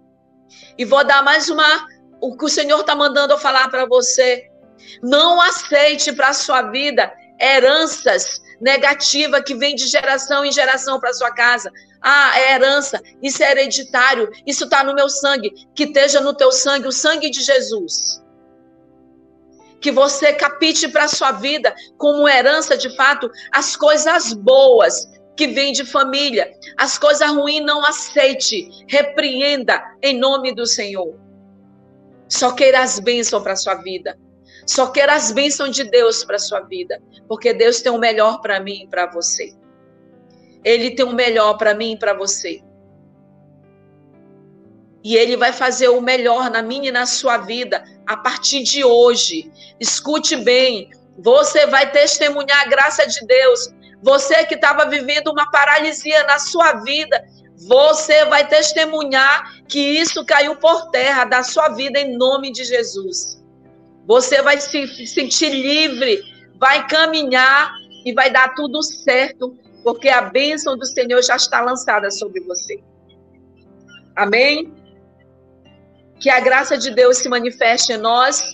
E 0.76 0.84
vou 0.84 1.04
dar 1.04 1.22
mais 1.22 1.48
uma, 1.48 1.86
o 2.20 2.36
que 2.36 2.44
o 2.44 2.48
Senhor 2.48 2.80
está 2.80 2.96
mandando 2.96 3.34
eu 3.34 3.38
falar 3.38 3.70
para 3.70 3.86
você. 3.86 4.50
Não 5.00 5.40
aceite 5.40 6.12
para 6.12 6.28
a 6.28 6.34
sua 6.34 6.62
vida 6.62 7.12
heranças 7.40 8.40
negativas 8.62 9.42
que 9.44 9.56
vêm 9.56 9.74
de 9.74 9.88
geração 9.88 10.44
em 10.44 10.52
geração 10.52 11.00
para 11.00 11.12
sua 11.12 11.32
casa. 11.32 11.70
Ah, 12.00 12.32
é 12.38 12.54
herança, 12.54 13.02
isso 13.20 13.42
é 13.42 13.50
hereditário, 13.50 14.30
isso 14.46 14.64
está 14.64 14.84
no 14.84 14.94
meu 14.94 15.08
sangue. 15.08 15.52
Que 15.74 15.84
esteja 15.84 16.20
no 16.20 16.32
teu 16.32 16.52
sangue 16.52 16.86
o 16.86 16.92
sangue 16.92 17.28
de 17.28 17.42
Jesus. 17.42 18.22
Que 19.80 19.90
você 19.90 20.32
capite 20.32 20.86
para 20.86 21.04
a 21.04 21.08
sua 21.08 21.32
vida 21.32 21.74
como 21.98 22.28
herança, 22.28 22.76
de 22.76 22.94
fato, 22.94 23.28
as 23.50 23.74
coisas 23.74 24.32
boas 24.32 25.10
que 25.36 25.48
vêm 25.48 25.72
de 25.72 25.84
família. 25.84 26.48
As 26.76 26.96
coisas 26.96 27.28
ruins 27.28 27.64
não 27.64 27.84
aceite, 27.84 28.68
repreenda 28.86 29.82
em 30.00 30.16
nome 30.16 30.54
do 30.54 30.66
Senhor. 30.66 31.18
Só 32.28 32.52
queira 32.52 32.80
as 32.80 33.00
bênçãos 33.00 33.42
para 33.42 33.54
a 33.54 33.56
sua 33.56 33.74
vida. 33.74 34.16
Só 34.66 34.88
queira 34.88 35.14
as 35.14 35.32
bênçãos 35.32 35.74
de 35.74 35.84
Deus 35.84 36.24
para 36.24 36.38
sua 36.38 36.60
vida. 36.60 37.00
Porque 37.28 37.52
Deus 37.52 37.80
tem 37.80 37.92
o 37.92 37.98
melhor 37.98 38.40
para 38.40 38.60
mim 38.60 38.84
e 38.84 38.86
para 38.88 39.06
você. 39.06 39.54
Ele 40.64 40.92
tem 40.92 41.04
o 41.04 41.12
melhor 41.12 41.56
para 41.58 41.74
mim 41.74 41.92
e 41.92 41.98
para 41.98 42.14
você. 42.14 42.62
E 45.04 45.16
ele 45.16 45.36
vai 45.36 45.52
fazer 45.52 45.88
o 45.88 46.00
melhor 46.00 46.48
na 46.48 46.62
minha 46.62 46.88
e 46.88 46.92
na 46.92 47.06
sua 47.06 47.38
vida 47.38 47.82
a 48.06 48.16
partir 48.16 48.62
de 48.62 48.84
hoje. 48.84 49.50
Escute 49.80 50.36
bem, 50.36 50.90
você 51.18 51.66
vai 51.66 51.90
testemunhar 51.90 52.62
a 52.62 52.68
graça 52.68 53.06
de 53.06 53.26
Deus. 53.26 53.74
Você 54.00 54.44
que 54.46 54.54
estava 54.54 54.88
vivendo 54.88 55.28
uma 55.28 55.50
paralisia 55.50 56.22
na 56.24 56.38
sua 56.38 56.74
vida, 56.82 57.24
você 57.66 58.24
vai 58.26 58.46
testemunhar 58.46 59.64
que 59.68 59.78
isso 59.78 60.24
caiu 60.24 60.56
por 60.56 60.90
terra 60.90 61.24
da 61.24 61.42
sua 61.42 61.68
vida 61.70 61.98
em 61.98 62.16
nome 62.16 62.52
de 62.52 62.64
Jesus. 62.64 63.41
Você 64.06 64.42
vai 64.42 64.60
se 64.60 65.06
sentir 65.06 65.50
livre, 65.50 66.22
vai 66.58 66.86
caminhar 66.86 67.72
e 68.04 68.12
vai 68.12 68.30
dar 68.30 68.54
tudo 68.54 68.82
certo 68.82 69.56
porque 69.82 70.08
a 70.08 70.22
bênção 70.22 70.76
do 70.76 70.86
Senhor 70.86 71.22
já 71.22 71.36
está 71.36 71.60
lançada 71.60 72.10
sobre 72.10 72.40
você. 72.40 72.82
Amém? 74.14 74.72
Que 76.20 76.30
a 76.30 76.40
graça 76.40 76.78
de 76.78 76.90
Deus 76.90 77.18
se 77.18 77.28
manifeste 77.28 77.92
em 77.92 77.96
nós 77.96 78.44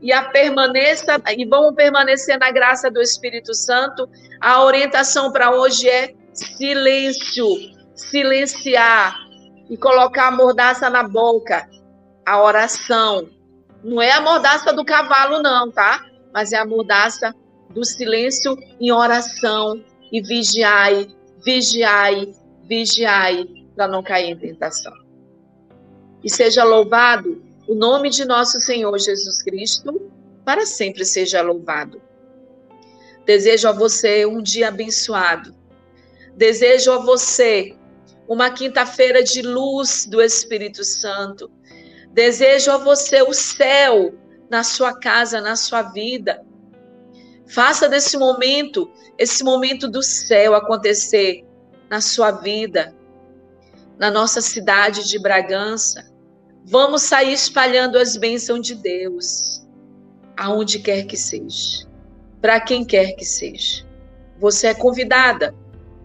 e 0.00 0.12
a 0.12 0.22
permaneça 0.22 1.20
e 1.36 1.44
vamos 1.44 1.74
permanecer 1.74 2.38
na 2.38 2.50
graça 2.50 2.90
do 2.90 3.00
Espírito 3.00 3.54
Santo. 3.54 4.08
A 4.40 4.62
orientação 4.62 5.32
para 5.32 5.50
hoje 5.50 5.88
é 5.88 6.14
silêncio. 6.32 7.46
silenciar 7.94 9.16
e 9.70 9.76
colocar 9.76 10.28
a 10.28 10.30
mordaça 10.30 10.90
na 10.90 11.02
boca, 11.02 11.68
a 12.24 12.42
oração. 12.42 13.28
Não 13.82 14.00
é 14.00 14.12
a 14.12 14.20
mordaça 14.20 14.72
do 14.72 14.84
cavalo, 14.84 15.42
não, 15.42 15.70
tá? 15.70 16.04
Mas 16.32 16.52
é 16.52 16.58
a 16.58 16.66
mordaça 16.66 17.34
do 17.70 17.84
silêncio 17.84 18.56
em 18.80 18.90
oração 18.90 19.82
e 20.10 20.20
vigiai, 20.20 21.08
vigiai, 21.44 22.32
vigiai, 22.64 23.46
para 23.74 23.86
não 23.86 24.02
cair 24.02 24.30
em 24.30 24.36
tentação. 24.36 24.92
E 26.22 26.30
seja 26.30 26.64
louvado 26.64 27.42
o 27.68 27.74
nome 27.74 28.10
de 28.10 28.24
nosso 28.24 28.60
Senhor 28.60 28.96
Jesus 28.98 29.42
Cristo, 29.42 30.10
para 30.44 30.64
sempre 30.64 31.04
seja 31.04 31.42
louvado. 31.42 32.00
Desejo 33.24 33.68
a 33.68 33.72
você 33.72 34.24
um 34.24 34.40
dia 34.40 34.68
abençoado. 34.68 35.54
Desejo 36.36 36.92
a 36.92 36.98
você 36.98 37.76
uma 38.28 38.50
quinta-feira 38.50 39.22
de 39.22 39.42
luz 39.42 40.06
do 40.06 40.22
Espírito 40.22 40.84
Santo. 40.84 41.50
Desejo 42.16 42.70
a 42.70 42.78
você 42.78 43.20
o 43.20 43.34
céu 43.34 44.14
na 44.48 44.64
sua 44.64 44.98
casa, 44.98 45.38
na 45.38 45.54
sua 45.54 45.82
vida. 45.82 46.42
Faça 47.46 47.90
desse 47.90 48.16
momento, 48.16 48.90
esse 49.18 49.44
momento 49.44 49.86
do 49.86 50.02
céu 50.02 50.54
acontecer 50.54 51.44
na 51.90 52.00
sua 52.00 52.30
vida, 52.30 52.96
na 53.98 54.10
nossa 54.10 54.40
cidade 54.40 55.06
de 55.06 55.18
Bragança. 55.18 56.10
Vamos 56.64 57.02
sair 57.02 57.34
espalhando 57.34 57.98
as 57.98 58.16
bênçãos 58.16 58.66
de 58.66 58.76
Deus, 58.76 59.68
aonde 60.38 60.78
quer 60.78 61.04
que 61.04 61.18
seja, 61.18 61.86
para 62.40 62.58
quem 62.58 62.82
quer 62.82 63.12
que 63.12 63.26
seja. 63.26 63.84
Você 64.40 64.68
é 64.68 64.74
convidada, 64.74 65.54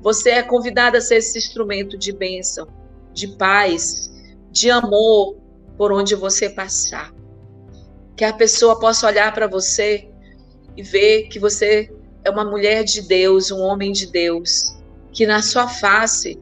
você 0.01 0.31
é 0.31 0.43
convidada 0.43 0.97
a 0.97 1.01
ser 1.01 1.15
esse 1.15 1.37
instrumento 1.37 1.97
de 1.97 2.11
bênção, 2.11 2.67
de 3.13 3.29
paz, 3.29 4.11
de 4.51 4.69
amor 4.69 5.40
por 5.81 5.91
onde 5.91 6.13
você 6.13 6.47
passar. 6.47 7.11
Que 8.15 8.23
a 8.23 8.31
pessoa 8.31 8.79
possa 8.79 9.07
olhar 9.07 9.33
para 9.33 9.47
você 9.47 10.07
e 10.77 10.83
ver 10.83 11.23
que 11.23 11.39
você 11.39 11.91
é 12.23 12.29
uma 12.29 12.45
mulher 12.45 12.83
de 12.83 13.01
Deus, 13.01 13.49
um 13.49 13.61
homem 13.61 13.91
de 13.91 14.05
Deus, 14.05 14.77
que 15.11 15.25
na 15.25 15.41
sua 15.41 15.67
face 15.67 16.39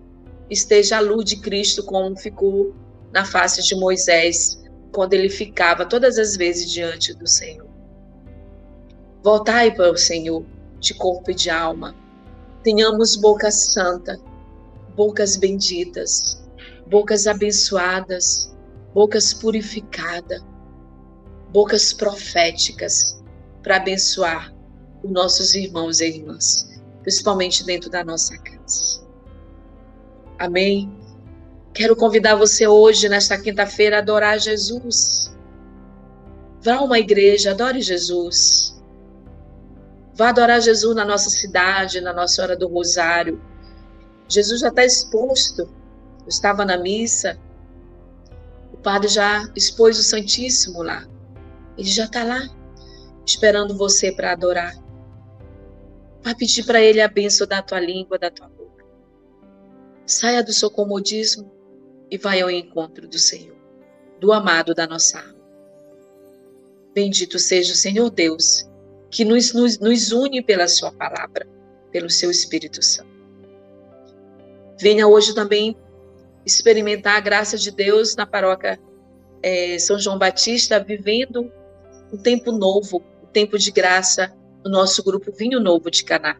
esteja 0.49 0.97
a 0.97 0.99
luz 0.99 1.23
de 1.23 1.37
Cristo 1.37 1.85
como 1.85 2.17
ficou 2.17 2.75
na 3.13 3.23
face 3.23 3.63
de 3.63 3.75
Moisés 3.75 4.61
quando 4.91 5.13
ele 5.13 5.29
ficava 5.29 5.85
todas 5.85 6.19
as 6.19 6.35
vezes 6.35 6.69
diante 6.69 7.13
do 7.13 7.25
Senhor. 7.25 7.69
Voltai 9.23 9.73
para 9.73 9.89
o 9.89 9.97
Senhor 9.97 10.43
de 10.81 10.93
corpo 10.95 11.31
e 11.31 11.33
de 11.33 11.49
alma. 11.49 11.95
Tenhamos 12.61 13.15
boca 13.15 13.49
santa, 13.51 14.19
bocas 14.97 15.37
benditas, 15.37 16.45
bocas 16.87 17.25
abençoadas, 17.25 18.53
bocas 18.93 19.33
purificadas, 19.33 20.43
bocas 21.51 21.93
proféticas 21.93 23.21
para 23.63 23.77
abençoar 23.77 24.53
os 25.03 25.11
nossos 25.11 25.55
irmãos 25.55 25.99
e 25.99 26.07
irmãs, 26.07 26.67
principalmente 27.01 27.65
dentro 27.65 27.89
da 27.89 28.03
nossa 28.03 28.37
casa. 28.37 29.07
Amém? 30.37 30.91
Quero 31.73 31.95
convidar 31.95 32.35
você 32.35 32.67
hoje, 32.67 33.07
nesta 33.07 33.37
quinta-feira, 33.37 33.97
a 33.97 33.99
adorar 33.99 34.39
Jesus. 34.39 35.33
Vá 36.61 36.75
a 36.75 36.81
uma 36.81 36.99
igreja, 36.99 37.51
adore 37.51 37.81
Jesus. 37.81 38.81
Vá 40.13 40.29
adorar 40.29 40.61
Jesus 40.61 40.95
na 40.95 41.05
nossa 41.05 41.29
cidade, 41.29 42.01
na 42.01 42.11
nossa 42.11 42.41
hora 42.41 42.57
do 42.57 42.67
rosário. 42.67 43.41
Jesus 44.27 44.59
já 44.61 44.67
está 44.67 44.83
exposto. 44.83 45.61
Eu 45.61 46.27
estava 46.27 46.65
na 46.65 46.77
missa, 46.77 47.39
o 48.79 48.81
padre 48.81 49.09
já 49.09 49.51
expôs 49.57 49.99
o 49.99 50.03
Santíssimo 50.03 50.81
lá. 50.81 51.05
Ele 51.77 51.89
já 51.89 52.05
está 52.05 52.23
lá, 52.23 52.47
esperando 53.25 53.77
você 53.77 54.09
para 54.09 54.31
adorar. 54.31 54.73
Vá 56.23 56.33
pedir 56.33 56.65
para 56.65 56.81
ele 56.81 57.01
a 57.01 57.07
bênção 57.09 57.45
da 57.45 57.61
tua 57.61 57.79
língua, 57.81 58.17
da 58.17 58.31
tua 58.31 58.47
boca. 58.47 58.85
Saia 60.05 60.41
do 60.41 60.53
seu 60.53 60.71
comodismo 60.71 61.51
e 62.09 62.17
vai 62.17 62.39
ao 62.39 62.49
encontro 62.49 63.05
do 63.05 63.19
Senhor, 63.19 63.55
do 64.17 64.31
amado 64.31 64.73
da 64.73 64.87
nossa 64.87 65.19
alma. 65.19 65.35
Bendito 66.95 67.37
seja 67.37 67.73
o 67.73 67.75
Senhor 67.75 68.09
Deus, 68.09 68.65
que 69.11 69.25
nos, 69.25 69.53
nos, 69.53 69.77
nos 69.77 70.13
une 70.13 70.41
pela 70.41 70.69
Sua 70.69 70.91
palavra, 70.93 71.45
pelo 71.91 72.09
Seu 72.09 72.31
Espírito 72.31 72.81
Santo. 72.81 73.09
Venha 74.79 75.05
hoje 75.05 75.35
também 75.35 75.75
experimentar 76.45 77.17
a 77.17 77.19
graça 77.19 77.57
de 77.57 77.71
Deus 77.71 78.15
na 78.15 78.25
paróquia 78.25 78.79
é, 79.41 79.77
São 79.79 79.99
João 79.99 80.17
Batista, 80.17 80.79
vivendo 80.79 81.51
um 82.11 82.17
tempo 82.17 82.51
novo, 82.51 83.03
um 83.23 83.27
tempo 83.27 83.57
de 83.57 83.71
graça 83.71 84.33
no 84.63 84.71
nosso 84.71 85.03
grupo 85.03 85.31
Vinho 85.31 85.59
Novo 85.59 85.89
de 85.89 86.03
Caná 86.03 86.37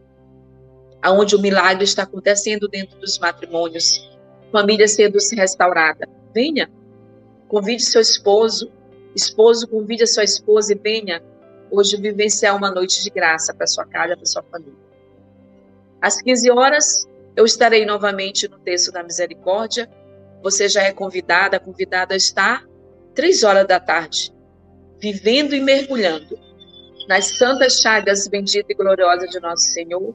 aonde 1.02 1.36
o 1.36 1.40
milagre 1.40 1.84
está 1.84 2.04
acontecendo 2.04 2.68
dentro 2.68 3.00
dos 3.00 3.18
matrimônios, 3.20 4.10
família 4.52 4.88
sendo 4.88 5.20
se 5.20 5.36
restaurada. 5.36 6.08
Venha, 6.34 6.70
convide 7.48 7.84
seu 7.84 8.02
esposo, 8.02 8.72
esposo 9.16 9.68
convide 9.68 10.04
a 10.04 10.08
sua 10.08 10.24
esposa 10.24 10.74
e 10.74 10.76
venha 10.76 11.22
hoje 11.72 11.98
vivenciar 11.98 12.56
uma 12.56 12.72
noite 12.72 13.04
de 13.04 13.10
graça 13.10 13.54
para 13.54 13.68
sua 13.68 13.86
casa, 13.86 14.16
para 14.16 14.26
sua 14.26 14.44
família. 14.44 14.90
Às 16.02 16.22
15 16.22 16.52
horas, 16.52 17.08
eu 17.40 17.46
estarei 17.46 17.86
novamente 17.86 18.50
no 18.50 18.60
texto 18.60 18.92
da 18.92 19.02
misericórdia. 19.02 19.90
Você 20.44 20.68
já 20.68 20.84
é 20.84 20.92
convidada, 20.92 21.58
convidada 21.58 22.14
a 22.14 22.18
estar 22.18 22.68
três 23.16 23.46
horas 23.46 23.66
da 23.66 23.80
tarde, 23.80 24.36
vivendo 25.00 25.56
e 25.56 25.62
mergulhando 25.62 26.38
nas 27.08 27.38
santas 27.38 27.80
chagas 27.80 28.28
bendita 28.28 28.74
e 28.74 28.76
gloriosa 28.76 29.26
de 29.26 29.40
nosso 29.40 29.70
Senhor, 29.70 30.14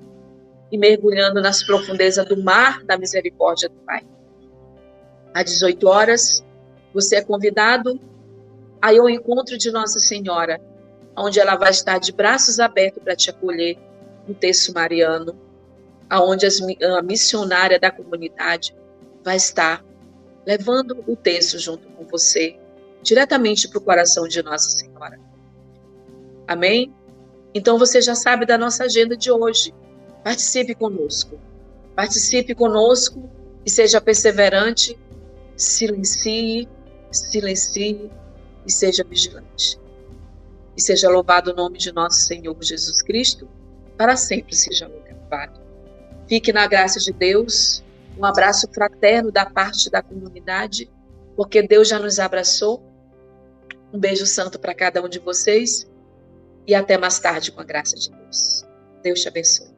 e 0.71 0.77
mergulhando 0.77 1.41
nas 1.41 1.63
profundezas 1.63 2.29
do 2.29 2.43
mar 2.43 2.85
da 2.85 2.99
misericórdia 2.99 3.71
do 3.71 3.77
Pai. 3.87 4.03
Às 5.33 5.47
18 5.47 5.89
horas, 5.89 6.45
você 6.93 7.17
é 7.17 7.23
convidado 7.23 7.99
a 8.83 8.93
ir 8.93 8.99
ao 8.99 9.09
encontro 9.09 9.57
de 9.57 9.71
Nossa 9.71 9.99
Senhora, 9.99 10.61
onde 11.17 11.41
ela 11.41 11.57
vai 11.57 11.71
estar 11.71 11.97
de 11.97 12.13
braços 12.13 12.61
abertos 12.61 13.03
para 13.03 13.17
te 13.17 13.31
acolher 13.31 13.79
no 14.29 14.35
texto 14.35 14.75
mariano, 14.75 15.44
aonde 16.09 16.47
a 16.47 17.03
missionária 17.03 17.79
da 17.79 17.91
comunidade 17.91 18.75
vai 19.25 19.37
estar 19.37 19.85
levando 20.47 21.03
o 21.07 21.17
texto 21.17 21.59
junto 21.59 21.89
com 21.89 22.05
você, 22.07 22.59
diretamente 23.03 23.69
para 23.69 23.79
o 23.79 23.81
coração 23.81 24.29
de 24.29 24.43
Nossa 24.43 24.77
Senhora. 24.77 25.19
Amém? 26.47 26.95
Então 27.55 27.79
você 27.79 28.01
já 28.01 28.15
sabe 28.15 28.45
da 28.45 28.59
nossa 28.59 28.85
agenda 28.85 29.17
de 29.17 29.31
hoje. 29.31 29.73
Participe 30.23 30.75
conosco. 30.75 31.39
Participe 31.95 32.55
conosco 32.55 33.31
e 33.65 33.71
seja 33.71 34.01
perseverante. 34.01 34.99
Silencie, 35.57 36.69
silencie 37.11 38.11
e 38.67 38.73
seja 38.73 39.05
vigilante. 39.05 39.79
E 40.77 40.83
seja 40.83 41.09
louvado 41.09 41.53
o 41.53 41.55
nome 41.55 41.79
de 41.79 41.93
nosso 41.93 42.21
Senhor 42.21 42.57
Jesus 42.61 43.01
Cristo, 43.03 43.49
para 43.97 44.17
sempre 44.17 44.57
seja 44.57 44.89
louvado. 44.89 45.64
Fique 46.29 46.53
na 46.53 46.67
graça 46.67 46.99
de 46.99 47.13
Deus. 47.13 47.83
Um 48.19 48.25
abraço 48.25 48.69
fraterno 48.73 49.31
da 49.31 49.45
parte 49.45 49.91
da 49.91 50.03
comunidade, 50.03 50.91
porque 51.37 51.63
Deus 51.63 51.89
já 51.89 51.99
nos 51.99 52.19
abraçou. 52.19 52.83
Um 53.93 53.99
beijo 53.99 54.27
santo 54.27 54.59
para 54.59 54.75
cada 54.75 55.03
um 55.03 55.09
de 55.09 55.19
vocês 55.19 55.89
e 56.67 56.75
até 56.75 56.97
mais 56.97 57.19
tarde 57.19 57.53
com 57.53 57.61
a 57.61 57.65
graça 57.65 57.97
de 57.97 58.11
Deus. 58.11 58.65
Deus 59.03 59.21
te 59.21 59.29
abençoe. 59.29 59.74